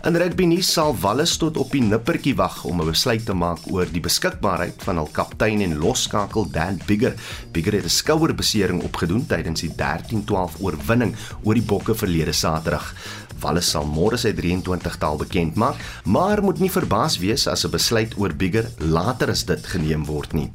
[0.02, 3.58] In rugby nuus sal Wallis tot op die nippertjie wag om 'n besluit te maak
[3.70, 7.14] oor die beskikbaarheid van hul kaptein en losskakel Dan Bigger.
[7.52, 12.94] Bigger het 'n skouerbesering opgedoen tydens die 13-12 oorwinning oor die Bokke verlede Saterdag.
[13.40, 18.14] Wallis sal môre sy 23-tal bekend maak, maar moet nie verbaas wees as 'n besluit
[18.16, 20.50] oor Bigger later as dit geneem word nie.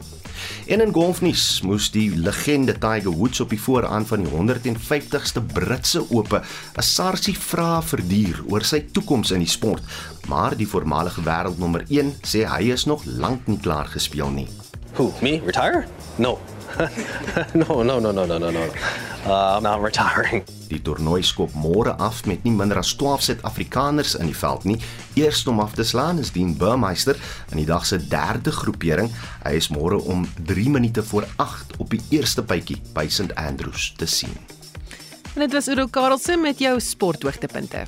[0.67, 6.05] En in golfnuus moes die legende Tiger Woods op die vooraan van die 150ste Britse
[6.09, 6.41] Ope
[6.77, 9.83] 'n sarsie vrae verduur oor sy toekoms in die sport,
[10.27, 14.47] maar die voormalige wêreldnommer 1 sê hy is nog lank nie klaar gespeel nie.
[14.93, 15.41] Who, me?
[15.45, 15.85] Retire?
[16.17, 16.39] No.
[17.61, 18.65] no, no, no, no, no, no, no.
[19.25, 20.43] uh, I'm not retiring.
[20.69, 24.77] Die toernooi skop môre af met nie minder as 12 Suid-Afrikaners in die veld nie.
[25.19, 27.19] Eerste om af te slaan is Dean Burmeister
[27.51, 29.11] in die dag se derde groepering.
[29.45, 33.93] Hy is môre om 3 minute voor 8 op die eerste bytjie by St Andrews
[33.97, 34.35] te sien.
[35.33, 37.87] En dit was Udo Karlse met jou sporthoogtepunte.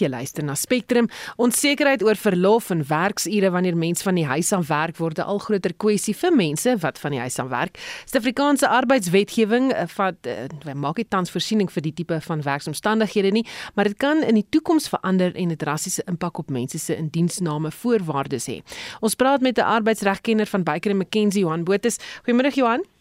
[0.00, 1.08] Jy luister na Spectrum.
[1.36, 5.38] Onsekerheid oor verlof en werksure wanneer mens van die huis af werk word 'n al
[5.38, 7.76] groter kwessie vir mense wat van die huis af werk.
[8.06, 13.46] Suid-Afrikaanse arbeidswetgewing eh, vat uh, maak dit tans voorsiening vir die tipe van werksomstandighede nie,
[13.74, 17.70] maar dit kan in die toekoms verander en 'n drastiese impak op mense se indiensname
[17.70, 18.62] voorwaardes hê.
[19.00, 21.98] Ons praat met 'n arbeidsregkenner van Baker McKenzie Johan Botus.
[22.24, 22.99] Goeiemôre Johan.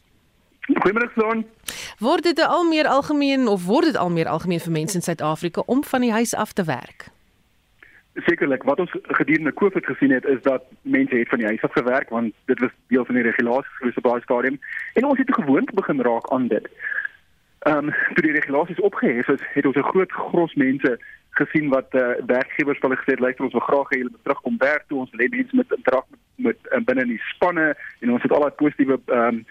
[0.69, 1.45] Goeiemôre Son.
[1.99, 5.62] Word dit al meer algemeen of word dit al meer algemeen vir mense in Suid-Afrika
[5.65, 7.08] om van die huis af te werk?
[8.13, 11.71] Sekerlik, wat ons gedurende Covid gesien het is dat mense het van die huis af
[11.71, 14.60] gewerk want dit was deel van die regulasies vir so baie stadium
[14.93, 16.69] en ons het gewoond begin raak aan dit.
[17.60, 20.99] Ehm um, toe die regulasies opgehef is, het ons 'n groot gros mense
[21.30, 24.58] gesien wat uh, werkgewers hulle gesê het luister ons wil graag hê julle moet terugkom
[24.58, 25.00] werk toe.
[25.00, 27.68] Ons hê mense moet interak met, met uh, binne in die spanne
[28.00, 29.46] en ons het al daai positiewe ehm um,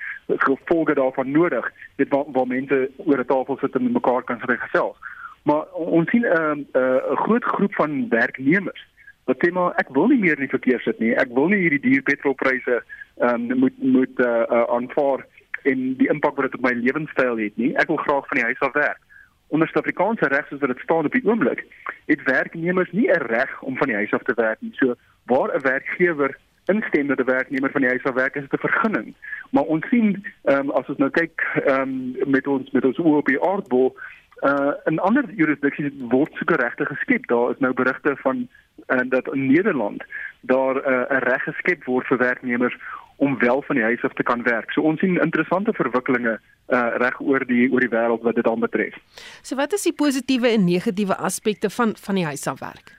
[0.44, 1.70] gevolge daarvan nodig.
[1.96, 4.96] Dit waar, waar mense oor 'n tafel sit en met mekaar kan gesels.
[5.42, 8.86] Maar ons sien 'n uh, 'n uh, groot groep van werknemers
[9.24, 11.14] wat sê maar ek wil nie meer in die verkeer sit nie.
[11.14, 12.82] Ek wil nie hierdie duur petrolpryse
[13.16, 15.26] ehm um, moet moet uh, uh, aanvaar
[15.62, 17.76] en die impak wat dit op my lewenstyl het nie.
[17.76, 19.00] Ek wil graag van die huis af werk
[19.48, 21.64] onder Suid-Afrikaanse reg soos wat dit staan op die oomblik,
[22.06, 24.74] het werknemers nie 'n reg om van die huis af te werk nie.
[24.74, 28.52] So waar 'n werkgewer instem dat 'n werknemer van die huis af werk, is dit
[28.52, 29.14] 'n vergunning.
[29.50, 32.98] Maar ons sien ehm um, as ons nou kyk ehm um, met ons met ons
[32.98, 33.96] oë op die aardbol,
[34.40, 37.26] uh in ander jurisdiksies word sulke regte geskep.
[37.26, 38.48] Daar is nou berigte van
[38.86, 40.04] uh, dat in Nederland
[40.40, 42.76] daar uh, 'n reg geskep word vir werknemers
[43.18, 44.72] om wel van die huis af te kan werk.
[44.72, 48.60] So ons sien interessante verwikkelinge uh reg oor die oor die wêreld wat dit dan
[48.60, 48.94] betref.
[49.42, 52.92] So wat is die positiewe en negatiewe aspekte van van die huis af werk?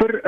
[0.00, 0.20] Vir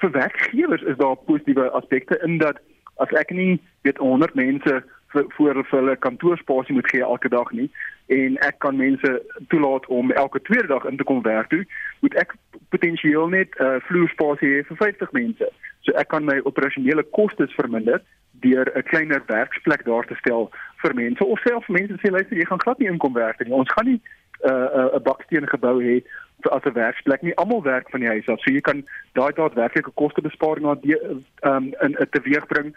[0.00, 2.60] vir werkgewers is daar positiewe aspekte in dat
[2.96, 7.70] as ek nie weet 100 mense vir vir hulle kantoorspasie moet gee elke dag nie
[8.08, 11.64] en ek kan mense toelaat om elke tweede dag in te kom werk toe,
[12.00, 12.32] moet ek
[12.72, 15.50] potensieel net uh, vloerspasie hê vir 50 mense.
[15.88, 18.02] So ek kan my operasionele kostes verminder
[18.44, 20.50] deur 'n kleiner werksplek daar te stel
[20.82, 23.52] vir mense of self mense sê luister jy gaan glad nie inkom werk nie.
[23.52, 24.00] Ons gaan nie
[24.44, 26.04] 'n uh, 'n baksteen gebou hê
[26.50, 27.36] as 'n werksplek nie.
[27.36, 28.40] Almal werk van die huis af.
[28.40, 32.74] So jy kan daai daadwerklike kostebesparing na ehm um, in 'n teweeg bring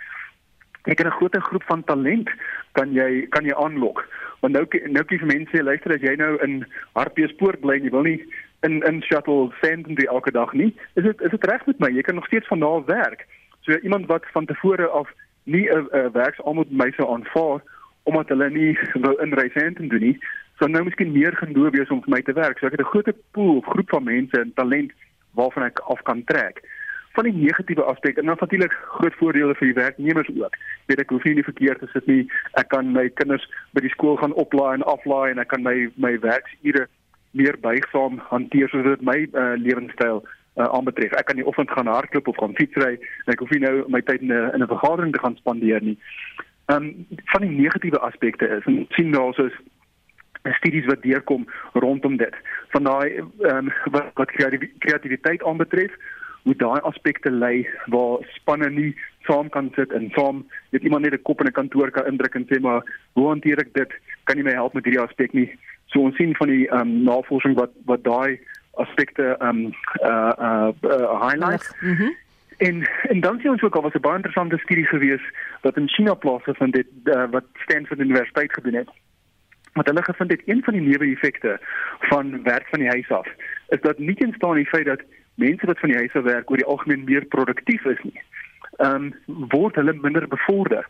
[0.89, 2.30] Ek het 'n groot groep van talent
[2.71, 4.08] kan jy kan jy aanlok.
[4.39, 8.02] Want nou nou kies mense luister as jy nou in Hartbeespoort bly en jy wil
[8.02, 8.26] nie
[8.62, 10.76] in in shuttle send en die elke dag nie.
[10.93, 11.89] Is dit is dit reg met my?
[11.89, 13.28] Jy kan nog steeds van daar werk.
[13.62, 15.10] So iemand wat van tevore af
[15.43, 17.62] nie 'n werksaanbod my sou aanvaar
[18.04, 20.19] omdat hulle nie wil inreis en doen nie,
[20.58, 22.58] sou nou miskien meer genoof wees om vir my te werk.
[22.58, 24.91] So ek het 'n groot pool of groep van mense en talent
[25.34, 26.62] waarvan ek af kan trek
[27.12, 30.56] van die negatiewe aspek en natuurlik groot voordele vir die werknemers ook.
[30.86, 32.32] Weet ek hoef nie in die verkeer te sit nie.
[32.54, 35.89] Ek kan my kinders by die skool gaan oplaai en aflaai en ek kan my
[35.95, 36.88] my werksure
[37.32, 41.15] meer buigsaam hanteer sodat dit my uh, lewenstyl uh, aanbetref.
[41.15, 44.02] Ek kan nie oggend gaan hardloop of gaan fietsry en ek hoef nie nou my
[44.02, 45.98] tyd in 'n in 'n vergadering te gaan spandeer nie.
[46.67, 49.56] Ehm um, van die negatiewe aspekte is en sien daar soos
[50.58, 52.36] studies wat deurkom rondom dit.
[52.70, 54.32] Van daai ehm um, wat, wat
[54.80, 55.91] kreatiwiteit aanbetref,
[56.44, 58.96] hoe daai aspekte lê waar spanne nie
[59.28, 62.36] saam kan sit en saam net iemand net 'n kop in 'n kantoor kan indruk
[62.36, 62.82] en sê maar
[63.13, 63.91] hoe hanteer ek dit
[64.24, 65.50] kan jy my help met hierdie aspek nie
[65.92, 68.40] so ons sien van die ehm um, navorsing wat wat daai
[68.84, 69.76] aspekte ehm um,
[70.10, 72.16] uh uh, uh highlight mm -hmm.
[72.58, 75.24] en en dan sien ons ook al was 'n baie interessante studie gewees
[75.62, 78.90] wat in China plaasgevind het uh, wat Stanford Universiteit gedoen het
[79.74, 81.60] wat hulle gevind het een van die neeweffekte
[82.00, 83.28] van werk van die huis af
[83.68, 85.02] is dat nie eens staan die feit dat
[85.36, 88.22] mense wat van die huis af werk oor die algemeen meer produktief is nie.
[88.78, 90.88] Ehm um, word hulle minder bevorder.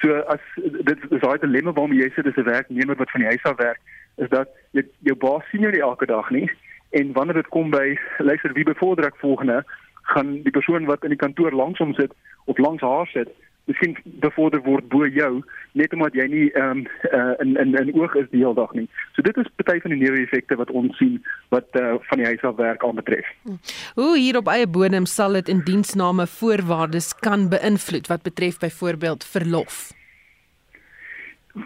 [0.00, 3.30] So as dit is daai dilemma waarmee jy sit as 'n werknemer wat van die
[3.32, 3.80] huis af werk,
[4.16, 6.50] is dat jy jou baas sien jou nie elke dag nie
[6.90, 9.64] en wanneer dit kom by luister wie bevorder ek volgende,
[10.02, 12.12] gaan die persoon wat in die kantoor langs hom sit
[12.44, 13.28] of langs haar sit,
[13.68, 15.42] miskien bevorder word bo jou
[15.78, 18.72] net omdat jy nie ehm um, uh, in in in oog is die hele dag
[18.76, 18.86] nie.
[19.16, 21.18] So dit is party van die neeweffekte wat ons sien
[21.54, 23.28] wat uh, van die huis af werk aanbetref.
[24.00, 29.24] Hoe hier op eie bodem sal dit in diensname voorwaardes kan beïnvloed wat betref byvoorbeeld
[29.24, 29.90] verlof.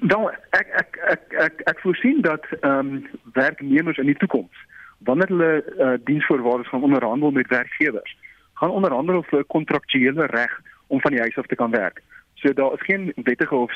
[0.08, 3.08] Dan ek ek ek ek ek voorsien dat ehm um,
[3.38, 4.68] werknemers in die toekoms
[5.04, 8.16] wanneer hulle uh, diensvoorwaardes gaan onderhandel met werkgewers,
[8.54, 10.52] gaan onderhandel vir kontraktuele reg
[10.92, 12.02] om van die huis af te kan werk.
[12.34, 13.72] So daar is geen wettige of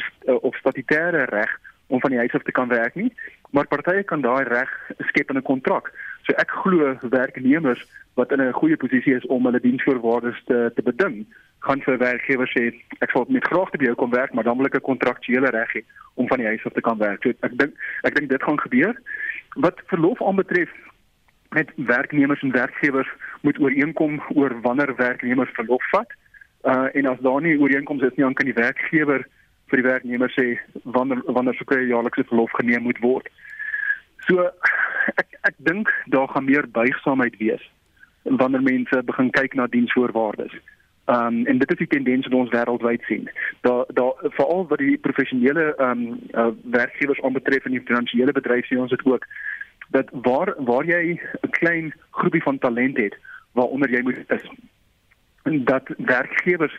[0.48, 1.52] of statutêre reg
[1.86, 3.12] om van die huis af te kan werk nie,
[3.50, 5.92] maar partye kan daai reg skep in 'n kontrak.
[6.22, 10.82] So ek glo werknemers wat in 'n goeie posisie is om hulle diensvoorwaardes te te
[10.82, 11.26] beding,
[11.58, 14.66] gaan vir werkgewers sê ek sal met graagte by jou kom werk, maar dan wil
[14.66, 15.82] ek 'n kontraktuele reg hê
[16.14, 17.22] om van die huis af te kan werk.
[17.22, 18.94] So ek dink ek dink dit gaan gebeur.
[19.54, 20.70] Wat verlof aanbetref,
[21.50, 23.08] met werknemers en werkgewers
[23.40, 26.10] moet ooreenkom oor wanneer werknemers verlof vat.
[26.62, 29.26] Uh en as daar nie ooreenkomste is nie, dan kan die werkgewer
[29.70, 30.46] vir die werknemer sê
[30.82, 33.28] wanneer wanneer sulke jaarlikse verlof geneem moet word.
[34.26, 34.46] So
[35.22, 37.62] ek ek dink daar gaan meer buigsaamheid wees
[38.24, 40.54] wanneer mense begin kyk na diensvoorwaardes.
[41.06, 43.28] Um en dit is die tendens wat ons wêreldwyd sien.
[43.66, 48.82] Daar daar veral wat die professionele um uh, werkgewers aanbetref in die finansiële bedryf sien
[48.82, 49.26] ons dit ook
[49.94, 53.14] dat waar waar jy 'n klein groepie van talent het
[53.52, 54.50] waaronder jy moet is
[55.64, 56.78] dat werkgewers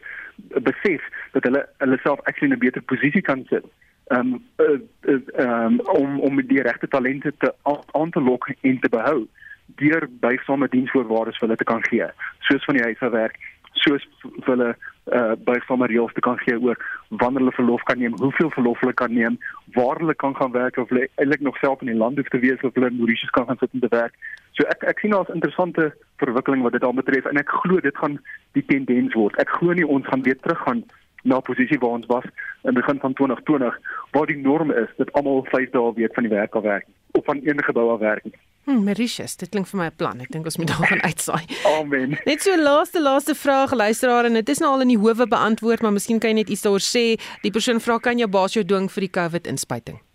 [0.61, 3.65] besef dat hulle hulle self actually in 'n beter posisie kan sit
[4.07, 7.53] um, uh, uh, um om om die regte talente te
[7.91, 9.27] aan te lok en te behou
[9.65, 12.07] deur bysame diensvoorwaardes vir hulle te kan gee
[12.39, 13.39] soos van die huiswerk
[13.71, 14.69] soos vir hulle
[15.17, 16.77] uh byvoorbeeld reëls te kan gee oor
[17.09, 19.37] wanneer hulle verlof kan neem, hoeveel verlof hulle kan neem,
[19.77, 22.41] waar hulle kan gaan werk of hulle eintlik nog self in die land hoef te
[22.43, 24.17] wees of hulle in Mauritius kan gaan sit en te werk.
[24.57, 27.79] So ek ek sien daar 'n interessante verwikkeling wat dit al betref en ek glo
[27.79, 28.19] dit gaan
[28.53, 29.37] die tendens word.
[29.37, 30.83] Ek glo nie ons gaan weer teruggaan
[31.23, 32.25] na posisie waar ons was
[32.63, 33.79] in begin van 2020
[34.11, 37.25] waar die norm is dat almal 5 dae week van die werk af werk of
[37.25, 38.23] van enige gebou af werk.
[38.67, 40.19] Hm, Mauritius, dit klink vir my 'n plan.
[40.19, 41.45] Ek dink ons moet daar gaan uitsaai.
[41.79, 42.17] Amen.
[42.25, 45.81] Net so laaste laaste vraag luisteraar en dit is nou al in die howe beantwoord,
[45.81, 47.21] maar miskien kan jy net iets daaroor sê.
[47.41, 50.06] Die persoon vra kan jou baas jou dwing vir die COVID inspuiting?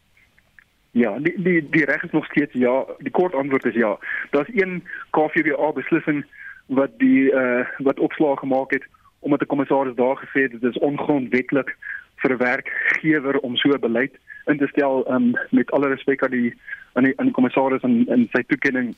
[0.93, 2.85] Ja, die die die reg is nog steeds ja.
[2.99, 3.99] Die kort antwoord is ja.
[4.31, 6.25] Daar's een KVBA beslissing
[6.67, 8.85] wat die uh wat opslag gemaak het
[9.19, 11.77] omdat 'n kommissaris daar gesê het dit is ongrondwetlik
[12.17, 14.15] vir 'n werkgewer om so 'n beleid
[14.45, 16.55] in te stel um, met alle respek aan die
[16.93, 18.95] aan die aan die kommissaris en en sy toekenning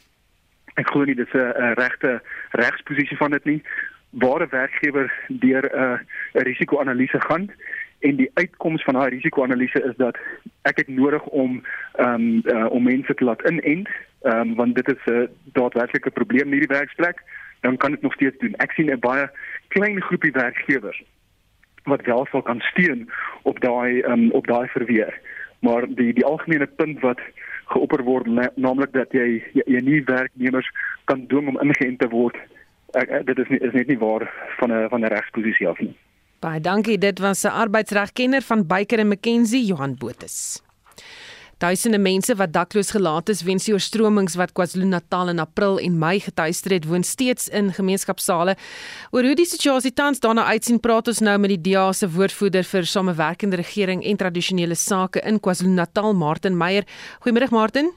[0.75, 3.63] ek glo nie dis 'n regte regsposisie van dit nie
[4.11, 6.01] waar 'n werkgewer deur 'n
[6.35, 7.51] 'n risiko-analise gaan
[8.05, 10.19] en die uitkoms van daai risiko-analise is dat
[10.71, 11.63] ek het nodig om
[11.97, 13.89] ehm um, uh, om mense te laat inent
[14.23, 15.27] ehm um, want dit is 'n uh,
[15.59, 17.23] daadwerklike probleem in hierdie werksplek
[17.61, 19.31] dan kan dit nog steeds doen ek sien 'n baie
[19.69, 21.03] klein groepie werkgewers
[21.85, 23.11] wat wel sal kan steun
[23.43, 25.21] op daai um, op daai verweer.
[25.59, 27.21] Maar die die algemene punt wat
[27.65, 30.69] geopper word naamlik dat jy, jy jy nie werknemers
[31.05, 32.37] kan dwing om ingeënt te word.
[32.93, 34.29] Ek, dit is nie is net nie waar
[34.59, 35.97] van 'n van 'n regsposisie af nie.
[36.45, 36.99] Baie dankie.
[36.99, 40.61] Dit was 'n arbeidsregkenner van Byker en McKenzie, Johan Botus.
[41.59, 46.21] Duisende mense wat dakloos gelaat is weens die oorstromings wat KwaZulu-Natal in April en Mei
[46.21, 48.57] getuister het, woon steeds in gemeenskapsale.
[49.11, 52.65] Oor hoe die situasie tans daarna uitsien, praat ons nou met die DA se woordvoerder
[52.65, 56.85] vir samewerkende regering en tradisionele sake in KwaZulu-Natal, Martin Meyer.
[57.21, 57.93] Goeiemôre Martin.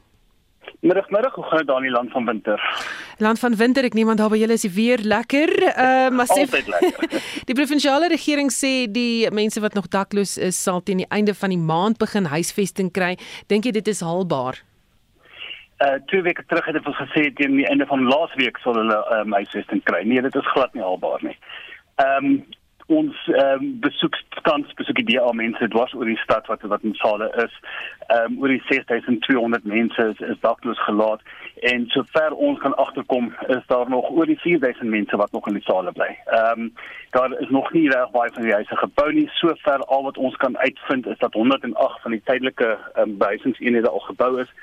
[0.79, 2.61] Middag, middag, hoe gaan dit daar in die land van winter?
[3.17, 5.51] Land van winter, ek neem aan daar by julle is die weer lekker.
[5.67, 7.17] Uh, maar sê lekker.
[7.49, 11.53] die provinsiale regering sê die mense wat nog dakloos is sal teen die einde van
[11.53, 13.15] die maand begin huisvesting kry.
[13.51, 14.61] Dink jy dit is haalbaar?
[15.77, 19.33] Uh twee weke terug het hulle gesê teen die einde van laasweek sal hulle um,
[19.37, 20.03] huisvesting kry.
[20.05, 21.37] Nee, dit is glad nie haalbaar nie.
[22.01, 22.39] Ehm um,
[22.87, 26.85] ons ehm um, besoek tans besoek die DA mense dwars oor die stad wat wat
[26.87, 27.55] in sale is.
[28.07, 31.21] Ehm um, oor die 6200 mense is, is dakloos gelaat
[31.71, 35.59] en sover ons kan agterkom is daar nog oor die 4000 mense wat nog in
[35.59, 36.09] die sale bly.
[36.25, 36.71] Ehm um,
[37.11, 39.27] daar is nog nie reg baie van die huise gebou nie.
[39.41, 44.05] Sover al wat ons kan uitvind is dat 108 van die tydelike um, behuisingseenhede al
[44.11, 44.53] gebou is.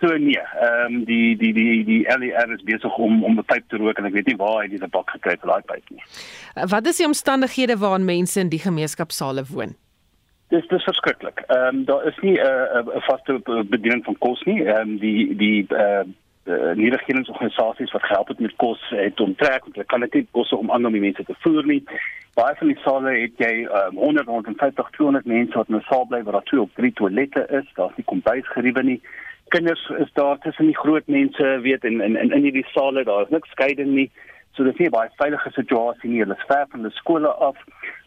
[0.00, 3.64] So nee, ehm um, die die die die LER is besig om om 'n pyp
[3.68, 5.90] te rook en ek weet nie waar hy die bak gekry het vir daai pyp
[5.90, 6.02] nie.
[6.70, 9.74] Wat is die omstandighede waarin mense in die gemeenskapsale woon?
[10.48, 11.42] Dis dis verskriklik.
[11.48, 13.40] Ehm um, daar is nie 'n uh, 'n vaste
[13.70, 14.62] bediening van kos nie.
[14.64, 16.04] Ehm um, die die uh,
[16.46, 20.26] uh, nie regeringsorganisasies wat gehelp het met kos het onttrek want hulle kan dit nie
[20.30, 21.82] kos om ander mense te voer nie.
[22.34, 26.06] Baie van die sale het jy um, 100 150 200 mense wat in 'n saal
[26.06, 27.66] bly waar daar twee of drie toilette is.
[27.74, 29.00] Daar's nie kombuisgeriewe nie.
[29.48, 33.22] Kinders is daar tussen die groot mense, weet en in in in hierdie sale daar
[33.22, 34.10] is niks skeiding nie.
[34.52, 36.22] So dit is nie baie veilige situasie nie.
[36.24, 37.56] Hulle is ver van die skole af.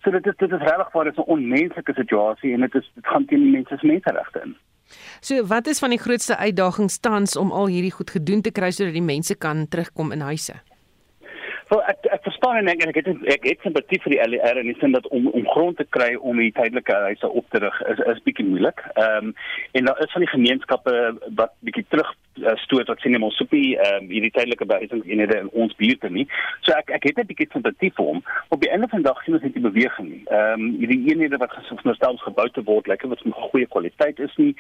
[0.04, 3.08] So dit is dit is regtig waar dit 'n onmenslike situasie en dit is dit
[3.08, 4.56] gaan teen die mense se menseregte in.
[5.22, 8.72] So wat is van die grootste uitdagings tans om al hierdie goed gedoen te kry
[8.72, 10.54] sodat die mense kan terugkom in huise?
[11.70, 14.68] Wel ek ek verstaan en ek ek het ek het simpatie vir die LER en
[14.68, 18.00] dis dat om om grond te kry om die tydelike huise op te rig is
[18.00, 18.82] is bietjie moeilik.
[18.96, 19.36] Ehm um,
[19.72, 23.50] en daar is van die gemeenskappe wat bietjie terug uh, stoot wat sien ons op
[23.50, 26.28] die ehm um, hierdie tydelike behuisingseenhede in ons buurte nie.
[26.62, 28.24] So ek ek het 'n bietjie simpatie vir hom.
[28.50, 30.24] Op die einde van die dag sien ons net die beweging nie.
[30.26, 34.20] Ehm um, hierdie eenhede wat steeds gebou te word, lyk like, wat van goeie kwaliteit
[34.20, 34.56] is nie.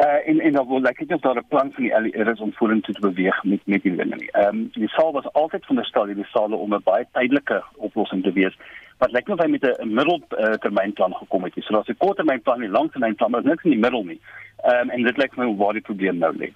[0.00, 2.40] Uh en en dan wil lyk dit of daar 'n plan van die LER is
[2.40, 4.30] om vorentoe te beweeg met met die dinge nie.
[4.32, 7.62] Ehm um, die saal was altyd van der stel hierdie sale om 'n baie tydelike
[7.76, 8.56] oplossing te wees
[9.02, 11.52] wat lyk nou hy met 'n middeltermynplan gekom het.
[11.60, 14.20] So daar's 'n korttermynplan en 'n langtermynplan, maar niks in die middel nie.
[14.64, 16.52] Ehm um, en dit lyk my waar die probleem nou lê.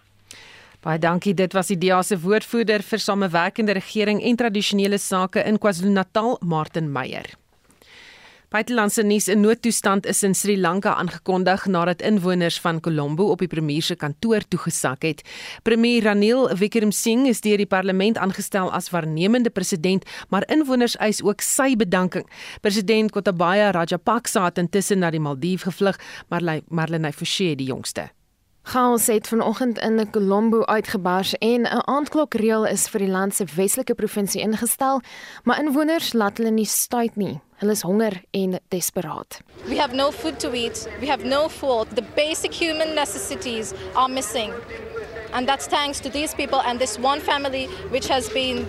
[0.81, 1.35] Baie dankie.
[1.35, 6.93] Dit was die DEA se woordvoerder vir samewerkende regering en tradisionele sake in KwaZulu-Natal, Martin
[6.93, 7.40] Meyer.
[8.51, 13.49] Buitelandse nuus: 'n Noodtoestand is in Sri Lanka aangekondig nadat inwoners van Colombo op die
[13.49, 15.23] premier se kantoor toegesak het.
[15.63, 21.41] Premier Ranil Wickremesinghe is deur die parlement aangestel as waarnemende president, maar inwoners eis ook
[21.41, 22.27] sy bedanking.
[22.61, 28.11] President Gotabaya Rajapaksa het intussen na die Maldiwe gevlug, maar Marlene Forsie die jongste.
[28.63, 33.95] Chaos het vanoggend in Colombo uitgebars en 'n aandklokreël is vir die land se westelike
[33.95, 35.01] provinsie ingestel,
[35.45, 37.41] maar inwoners laat hulle nie stuit nie.
[37.57, 39.41] Hulle is honger en desperaat.
[39.67, 40.89] We have no food to eat.
[41.01, 41.87] We have no food.
[41.95, 44.53] The basic human necessities are missing.
[45.33, 48.67] And that's thanks to these people and this one family which has been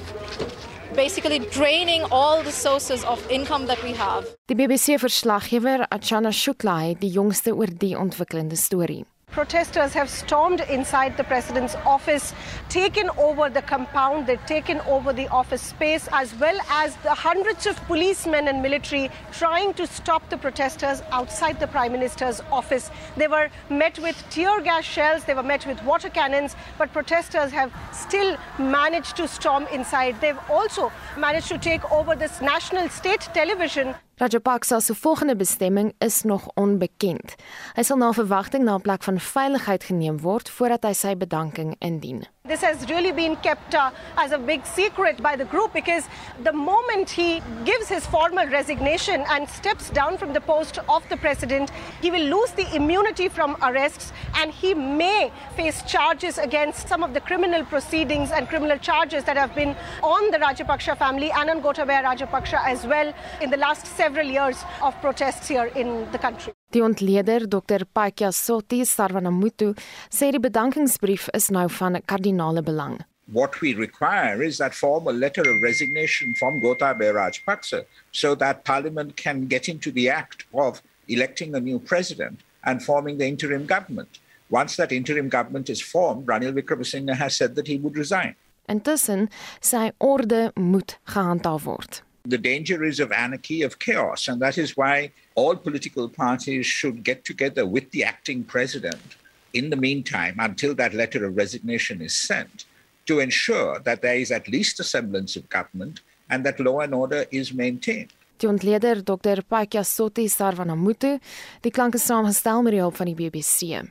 [0.96, 4.36] basically draining all the sources of income that we have.
[4.46, 9.06] Die BBC verslaggewer Achana Shukla het die jongste oor die ontwikkelende storie.
[9.32, 12.34] Protesters have stormed inside the president's office,
[12.68, 17.66] taken over the compound, they've taken over the office space, as well as the hundreds
[17.66, 22.92] of policemen and military trying to stop the protesters outside the prime minister's office.
[23.16, 27.52] They were met with tear gas shells, they were met with water cannons, but protesters
[27.52, 30.20] have still managed to storm inside.
[30.20, 33.96] They've also managed to take over this national state television.
[34.22, 37.36] Rajapaksa se volgende bestemming is nog onbekend.
[37.74, 41.76] Hy sal na verwagting na 'n plek van veiligheid geneem word voordat hy sy bedanking
[41.80, 42.28] indien.
[42.44, 46.04] This has really been kept uh, as a big secret by the group because
[46.44, 51.16] the moment he gives his formal resignation and steps down from the post of the
[51.16, 51.70] president,
[52.02, 57.14] he will lose the immunity from arrests and he may face charges against some of
[57.14, 59.74] the criminal proceedings and criminal charges that have been
[60.04, 64.62] on the Rajapaksha family and on Gotabaya Rajapaksa as well in the last several years
[64.82, 66.54] of protests here in the country.
[66.72, 67.84] Die ontleder Dr.
[67.84, 69.74] Paikya Soti Sarvanamutu
[70.08, 73.02] sê die bedankingsbrief is nou van kardinale belang.
[73.28, 79.18] What we require is that formal letter of resignation from Gotabaya Rajapaksa so that parliament
[79.18, 84.20] can get into the act of electing a new president and forming the interim government.
[84.50, 88.36] Once that interim government is formed, Ranil Wickremesinghe has said that he would resign.
[88.70, 89.28] Intussen
[89.60, 92.00] sy orde moet gehandhaaf word.
[92.24, 97.04] The danger is of anarchy, of chaos, and that is why all political parties should
[97.04, 99.18] get together with the acting president
[99.54, 102.66] in the meantime until that letter of resignation is sent
[103.08, 106.94] to ensure that there is at least a semblance of government and that law and
[106.94, 108.14] order is maintained.
[108.38, 109.44] Die ontleder Dr.
[109.44, 111.20] Pakya Soti Sarvanamutu,
[111.62, 113.84] die klanke saamgestel met die hulp van die BBC.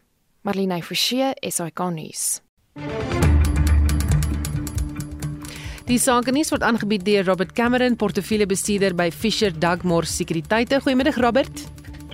[0.42, 2.40] Marlene Forsie, SAK nuus.
[5.90, 10.78] Die sakenuus word aangebied deur Robert Cameron, portefeuljebestuurder by Fisher Dugmore Sekuriteite.
[10.84, 11.64] Goeiemiddag Robert.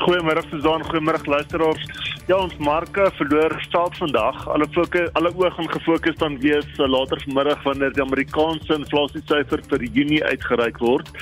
[0.00, 1.82] Goeiemôre Suzan, goeiemôre luisteraars.
[2.24, 4.38] Ja, ons marke verloor staat vandag.
[4.48, 9.60] Alle fokus, alle oë gaan gefokus dan wees uh, later vanmiddag wanneer die Amerikaanse inflasiesyfer
[9.68, 11.12] vir Junie uitgereik word.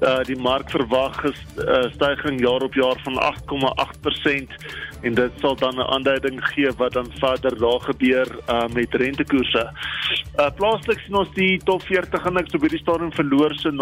[0.00, 4.56] Uh die mark verwag 'n uh, stygings jaar op jaar van 8,8%
[5.02, 9.70] en dit sal dan 'n aanduiding gee wat dan verder daar gebeur uh met rentekoerse.
[10.36, 13.76] Uh plaaslik sien ons die top 40 indeks op hierdie stadium verloor so 0,7%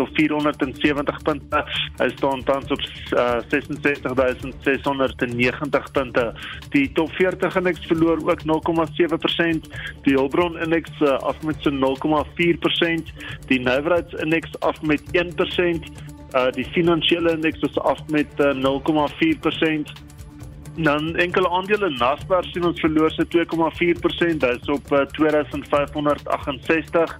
[0.00, 1.64] of 470 punte.
[1.96, 2.80] Hy staan tans op
[3.16, 6.34] uh 66690 punte.
[6.70, 8.46] Die top 40 indeks verloor ook 0,7%.
[10.02, 11.74] Die Hulbron indeks uh, af met so 0,4%.
[13.46, 18.60] Die nywerheidsindeks af met 1% uh die finansiële indeks is af met uh, 0,4%.
[20.74, 27.18] Dan enkele aandele Naspers sien ons verloor se 2,4%, dit is op uh, 2568.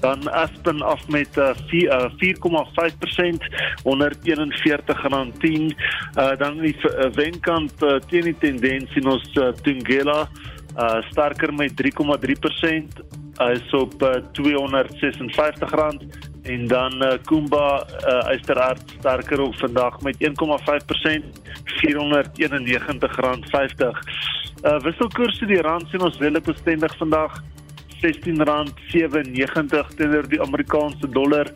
[0.00, 1.56] Dan Aspen af met uh, 4,5%
[3.82, 4.22] onder 41.10.
[6.16, 10.28] Uh dan die uh, wenkant uh, teen die tendens sien ons uh, Tungela
[10.76, 11.84] uh sterker met 3,3%.
[13.36, 16.04] Hy is op uh, 256 rand
[16.46, 20.24] en dan uh, Kumba uh, Eysterhard sterker op vandag met 1,5%
[21.82, 21.88] R491.50.
[24.64, 27.42] Uh wisselkoerse die rand sien ons redelik bestendig vandag
[27.96, 31.46] R16.97 teenoor die Amerikaanse dollar,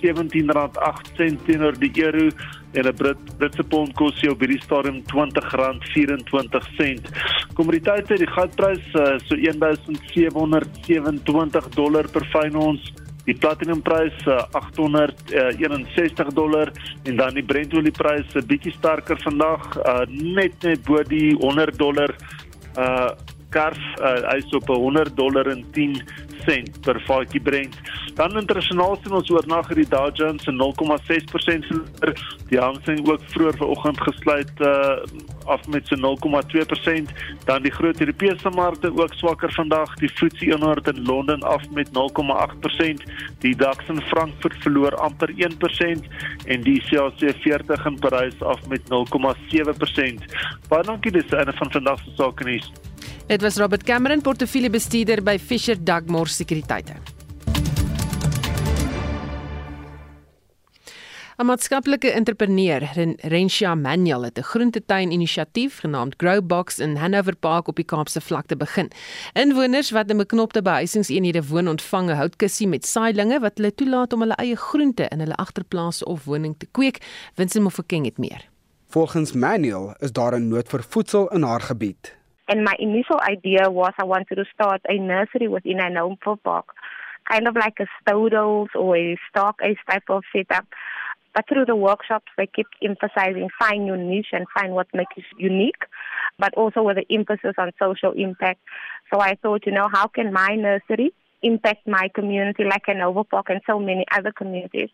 [0.00, 2.30] R17.08 teenoor die euro
[2.72, 7.10] en 'n Brit Britse pond kos jou by die stadium R20.24.
[7.54, 12.92] Kommoditeite, die goudprys uh, so 1727 dollar per fyn ons
[13.24, 16.72] die platinumprys uh, 861 dollar
[17.04, 21.78] en dan die Brentolieprys 'n uh, bietjie sterker vandag uh, net net bo die 100
[21.78, 22.14] dollar
[22.78, 23.10] uh
[23.50, 25.96] kars uh, hy's op 100 dollar en 10
[26.46, 27.74] sent per vatjie Brent.
[28.14, 32.14] Dan internasionaal sien ons oornag het die Dow Jones 'n 0,6% verloor.
[32.48, 35.02] Die Hang Seng ook vroeër vanoggend gesluit uh
[35.44, 37.10] af met so 0,2%.
[37.44, 39.94] Dan die groot Europese markte ook swakker vandag.
[39.94, 43.04] Die FTSE 100 in Londen af met 0,8%.
[43.38, 46.06] Die DAX in Frankfurt verloor amper 1%
[46.44, 50.24] en die CAC 40 in Parys af met 0,7%.
[50.68, 52.72] Baie dankie dis een van vandag se sake nuus.
[53.26, 57.19] Dit was Robert Cameron, portefeuljebestuurder by Fisher Dugmore Sekuriteite.
[61.40, 62.82] 'n Maatskaplike entrepreneur,
[63.16, 68.90] Rensha Manuel, het 'n groentetuin-inisiatief genaamd Growbox in Hanover Park op die Kaapse vlakte begin.
[69.32, 74.20] Inwoners wat in beknopte behuisingseenhede woon, ontvang 'n houtkussie met saailinge wat hulle toelaat om
[74.20, 76.98] hulle eie groente in hulle agterplaas of woning te kweek.
[77.34, 78.48] Winston Mofokeng het meer.
[78.88, 82.16] Volgens Manuel is daar 'n nood vir voedsel in haar gebied.
[82.44, 86.72] And my initial idea was I wanted to start a nursery within an Hanover Park,
[87.22, 90.66] kind of like a Stoudels or a stock a type of setup
[91.34, 95.22] But through the workshops, they kept emphasizing find your niche and find what makes you
[95.38, 95.82] unique,
[96.38, 98.60] but also with the emphasis on social impact.
[99.12, 101.12] So I thought, you know, how can my nursery
[101.42, 104.90] impact my community like an Overpark and so many other communities?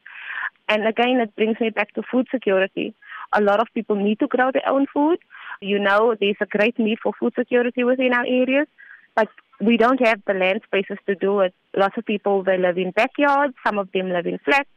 [0.68, 2.94] And again, it brings me back to food security.
[3.32, 5.18] A lot of people need to grow their own food.
[5.60, 8.66] You know, there's a great need for food security within our areas,
[9.14, 9.28] but
[9.60, 11.54] we don't have the land spaces to do it.
[11.74, 14.68] Lots of people, they live in backyards, some of them live in flats.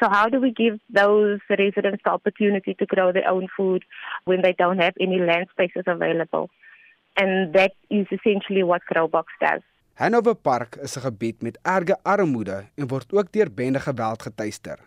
[0.00, 3.84] So how do we give those residents the opportunity to grow their own food
[4.24, 6.50] when they don't have any land spaces available?
[7.14, 9.62] And that is essentially what Growbox does.
[9.94, 14.78] Hanover Park is 'n gebied met erge armoede en word ook deur bende geweld getuister.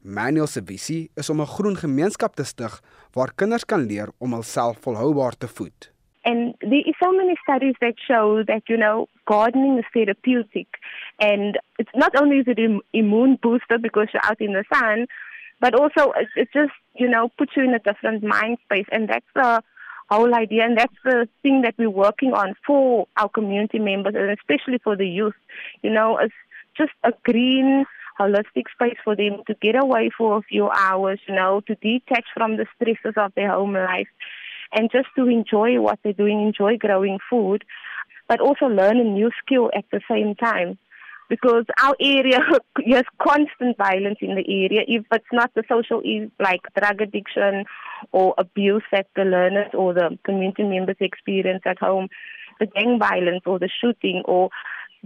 [0.00, 2.82] Manuel se visie is om 'n groen gemeenskap te stig
[3.12, 5.95] waar kinders kan leer om hulself volhoubaar te voed.
[6.26, 10.66] And there is so many studies that show that, you know, gardening is therapeutic.
[11.20, 15.06] And it's not only is it an immune booster because you're out in the sun,
[15.60, 18.86] but also it, just, you know, puts you in a different mind space.
[18.90, 19.62] And that's the
[20.10, 20.64] whole idea.
[20.64, 24.96] And that's the thing that we're working on for our community members and especially for
[24.96, 25.36] the youth.
[25.82, 26.34] You know, it's
[26.76, 27.84] just a green,
[28.18, 32.24] holistic space for them to get away for a few hours, you know, to detach
[32.34, 34.08] from the stresses of their home life
[34.76, 37.64] and just to enjoy what they're doing, enjoy growing food,
[38.28, 40.78] but also learn a new skill at the same time.
[41.28, 42.38] Because our area
[42.92, 44.82] has constant violence in the area.
[44.86, 47.64] If it's not the social, issues like drug addiction
[48.12, 52.08] or abuse that the learners or the community members experience at home,
[52.60, 54.50] the gang violence or the shooting or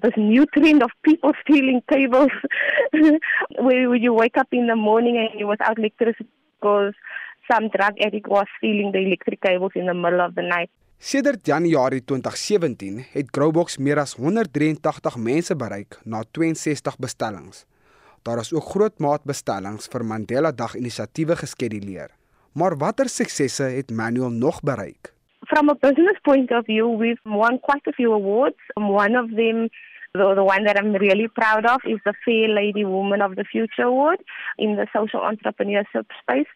[0.02, 2.30] this new trend of people stealing cables
[3.58, 6.28] where you wake up in the morning and you without electricity
[6.60, 6.94] because
[7.50, 10.70] some drug addict was stealing the electric cables in the middle of the night.
[10.98, 17.64] Sedert Januarie 2017 het Growbox meer as 183 mense bereik na 62 bestellings.
[18.22, 22.10] Daar is ook groot maatbestellings vir Mandela Dag inisiatiewe geskeduleer.
[22.52, 25.14] Maar watter suksesse het Manuel nog bereik?
[25.48, 28.60] From a business point of view, we've won quite a few awards.
[28.76, 29.70] One of them
[30.12, 33.44] The, the one that I'm really proud of is the Fair Lady Woman of the
[33.44, 34.18] Future Award
[34.58, 36.50] in the social entrepreneurship space.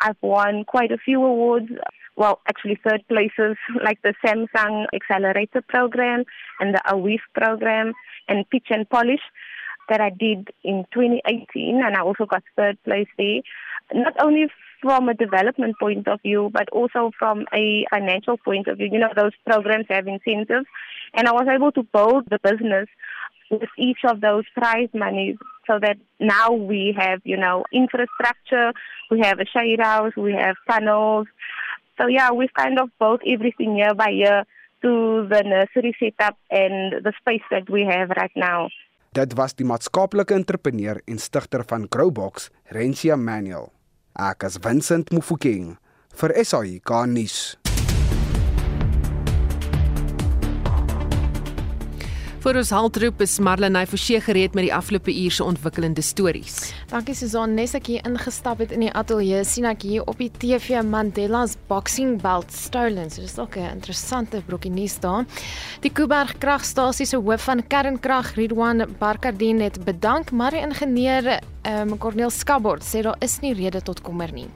[0.00, 1.68] I've won quite a few awards.
[2.16, 6.24] Well, actually, third places like the Samsung Accelerator Program
[6.60, 7.92] and the AWIF program
[8.28, 9.20] and Pitch and Polish
[9.88, 13.40] that I did in 2018, and I also got third place there.
[13.94, 14.46] Not only
[14.82, 18.88] from a development point of view, but also from a financial point of view.
[18.92, 20.66] You know, those programs have incentives,
[21.14, 22.88] and I was able to build the business
[23.50, 25.36] with each of those prize monies
[25.66, 28.72] so that now we have, you know, infrastructure,
[29.10, 31.26] we have a shade house, we have tunnels.
[31.98, 34.44] So yeah, we've kind of built everything year by year
[34.82, 38.68] to the nursery setup and the space that we have right now.
[39.16, 43.70] Dit was die maatskaplike entrepreneur en stigter van Growbox, Rencia Manuel.
[44.12, 45.78] Ek is Vincent Mufokeng
[46.20, 47.56] vir SAI Garnis.
[52.46, 56.60] Vir ons haltroep is Marlenae Forsie gereed met die afgelope uur se ontwikkelende stories.
[56.92, 60.28] Dankie Susan, nes ek hier ingestap het in die ateljee sien ek hier op die
[60.30, 63.10] TV Mandela's boxing belt stolen.
[63.10, 65.26] So dis ook 'n interessante brokkie nuus daar.
[65.82, 71.98] Die Kuiberg kragstasie se hoof van kernkrag, Ridwan Barkardine het bedank, maar die ingenieur um,
[71.98, 74.46] Corneel Skabord sê daar is nie rede tot kommer nie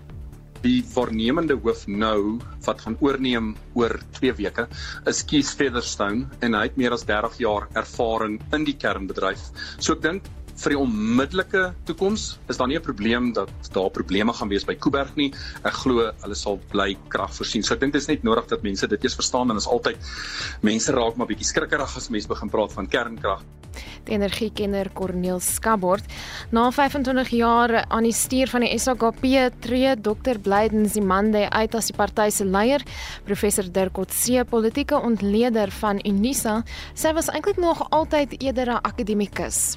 [0.64, 4.66] die voornemende hoof nou wat gaan oorneem oor 2 weke
[5.12, 9.48] is Keith Featherstone en hy het meer as 30 jaar ervaring in die kernbedryf.
[9.78, 10.28] So ek dink
[10.60, 14.74] vir die onmiddellike toekoms is daar nie 'n probleem dat daar probleme gaan wees by
[14.74, 15.32] Kuiberg nie.
[15.64, 17.62] Ek glo hulle sal bly krag voorsien.
[17.62, 19.96] So ek dink dit is net nodig dat mense dit eers verstaan en is altyd
[20.62, 23.42] mense raak maar bietjie skrikkerig as mense begin praat van kernkrag.
[24.04, 26.04] Die energiekenner Corneel Skabord
[26.50, 29.24] na 25 jaar aan die stuur van die SAKP
[29.60, 32.82] tree Dr Blyden Zimande uit as die party se leier.
[33.24, 39.76] Professor Dirk Otse, politieke ontleder van Unisa, sê was eintlik nog altyd eerder 'n akademikus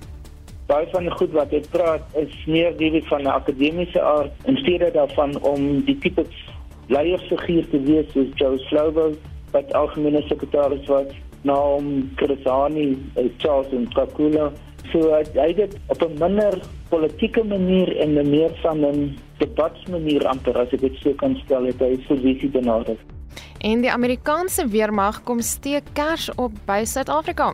[0.68, 4.58] baie van die goed wat hy praat is meer die van 'n akademiese aard in
[4.58, 6.26] steede daarvan om die tipe
[6.88, 9.12] leiersfiguur te wees soos Joe Slovo
[9.52, 11.12] wat algemene sekretaris was
[11.44, 14.52] na om Krasani, eh, Charles en Kakula
[14.92, 16.60] so hy het op 'n minder
[16.90, 21.80] politieke manier en meer van 'n debatsmanier amper as ek dit so kan stel het
[21.80, 22.98] hy sy visie benader
[23.64, 27.54] en die Amerikaanse weermag kom steek kers op by Suid-Afrika.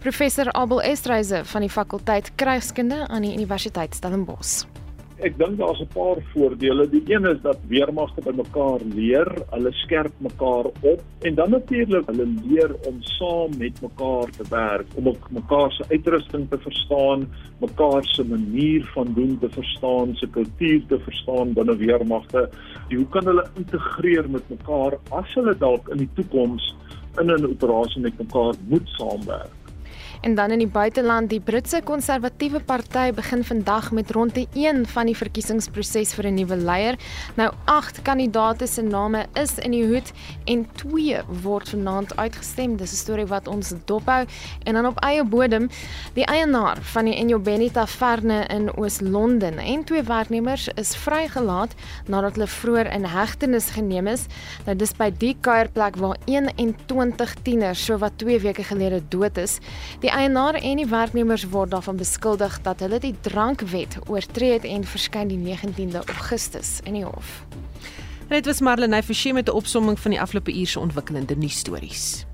[0.00, 4.64] Professor Abel Estreise van die fakulteit Krygskunde aan die Universiteit Stellenbosch
[5.26, 6.88] ek dink daar's 'n paar voordele.
[6.88, 12.06] Die een is dat weermagte by mekaar leer, hulle skerp mekaar op en dan natuurlik
[12.06, 17.28] hulle leer om saam met mekaar te werk, om mekaar se uitrusting te verstaan,
[17.60, 22.48] mekaar se manier van doen te verstaan, se kultuur te verstaan binne weermagte.
[22.88, 26.74] Hoe kan hulle integreer met mekaar as hulle dalk in die toekoms
[27.18, 29.59] in 'n operasie met mekaar moet saamwerk?
[30.20, 35.08] En dan in die buiteland, die Britse Konservatiewe Party begin vandag met ronde 1 van
[35.08, 36.98] die verkiesingsproses vir 'n nuwe leier.
[37.36, 40.12] Nou 8 kandidaate se name is in die hoed
[40.44, 42.76] en 2 word vanaand uitgestem.
[42.76, 44.26] Dis 'n storie wat ons dophou.
[44.62, 45.68] En dan op eie bodem,
[46.12, 51.74] die eienaar van die Enyo Benny Taverne in Oos-London en twee werknemers is vrygelaat
[52.06, 54.26] nadat hulle vroeër in hegtenis geneem is.
[54.64, 59.58] Nou dis by die kuierplek waar 21 tieners so wat 2 weke gelede dood is.
[60.00, 64.64] Die Die eienaar en die werknemers word daarvan beskuldig dat hulle die drankwet oortree het
[64.66, 67.44] en verskyn die 19de Augustus in die hof.
[68.26, 72.26] En dit was Marlene Forsie met 'n opsomming van die afgelope uur se ontwikkelende nuusstories.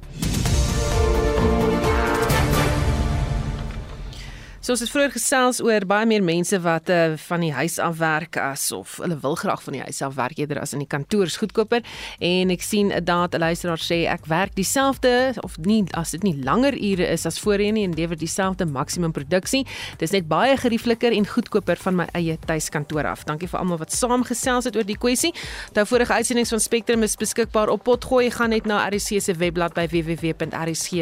[4.66, 8.00] So ons het vroeër gesels oor baie meer mense wat uh, van die huis af
[8.00, 10.90] werk as of hulle wil graag van die huis af werk eerder as in die
[10.90, 11.86] kantoor is goedkoper
[12.18, 16.22] en ek sien 'n daad 'n luisteraar sê ek werk dieselfde of nie as dit
[16.26, 19.66] nie langer ure is as voorheen nie en lewer dieselfde maksimum produksie.
[19.98, 23.24] Dis net baie geriefliker en goedkoper van my eie tuiskantoor af.
[23.24, 25.32] Dankie vir almal wat saamgesels het oor die kwessie.
[25.74, 28.30] Daardie vorige uitsendings van Spectrum is beskikbaar op Potgooi.
[28.30, 30.98] Gaan net na RC se webblad by www.rc.co.za.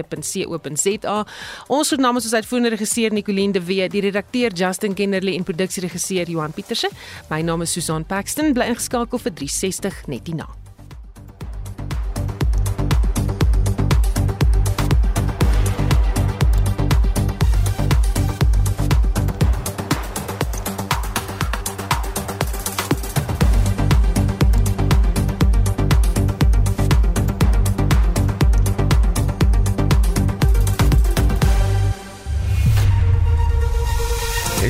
[1.69, 6.30] Ons het namens ons uitvoerende regisseur Nicoline de Wee, die redakteur Justin Kennerly en produksieregisseur
[6.30, 6.90] Johan Pieterse.
[7.30, 10.64] My naam is Susan Paxton, bly ingeskakel vir 360 net hierna.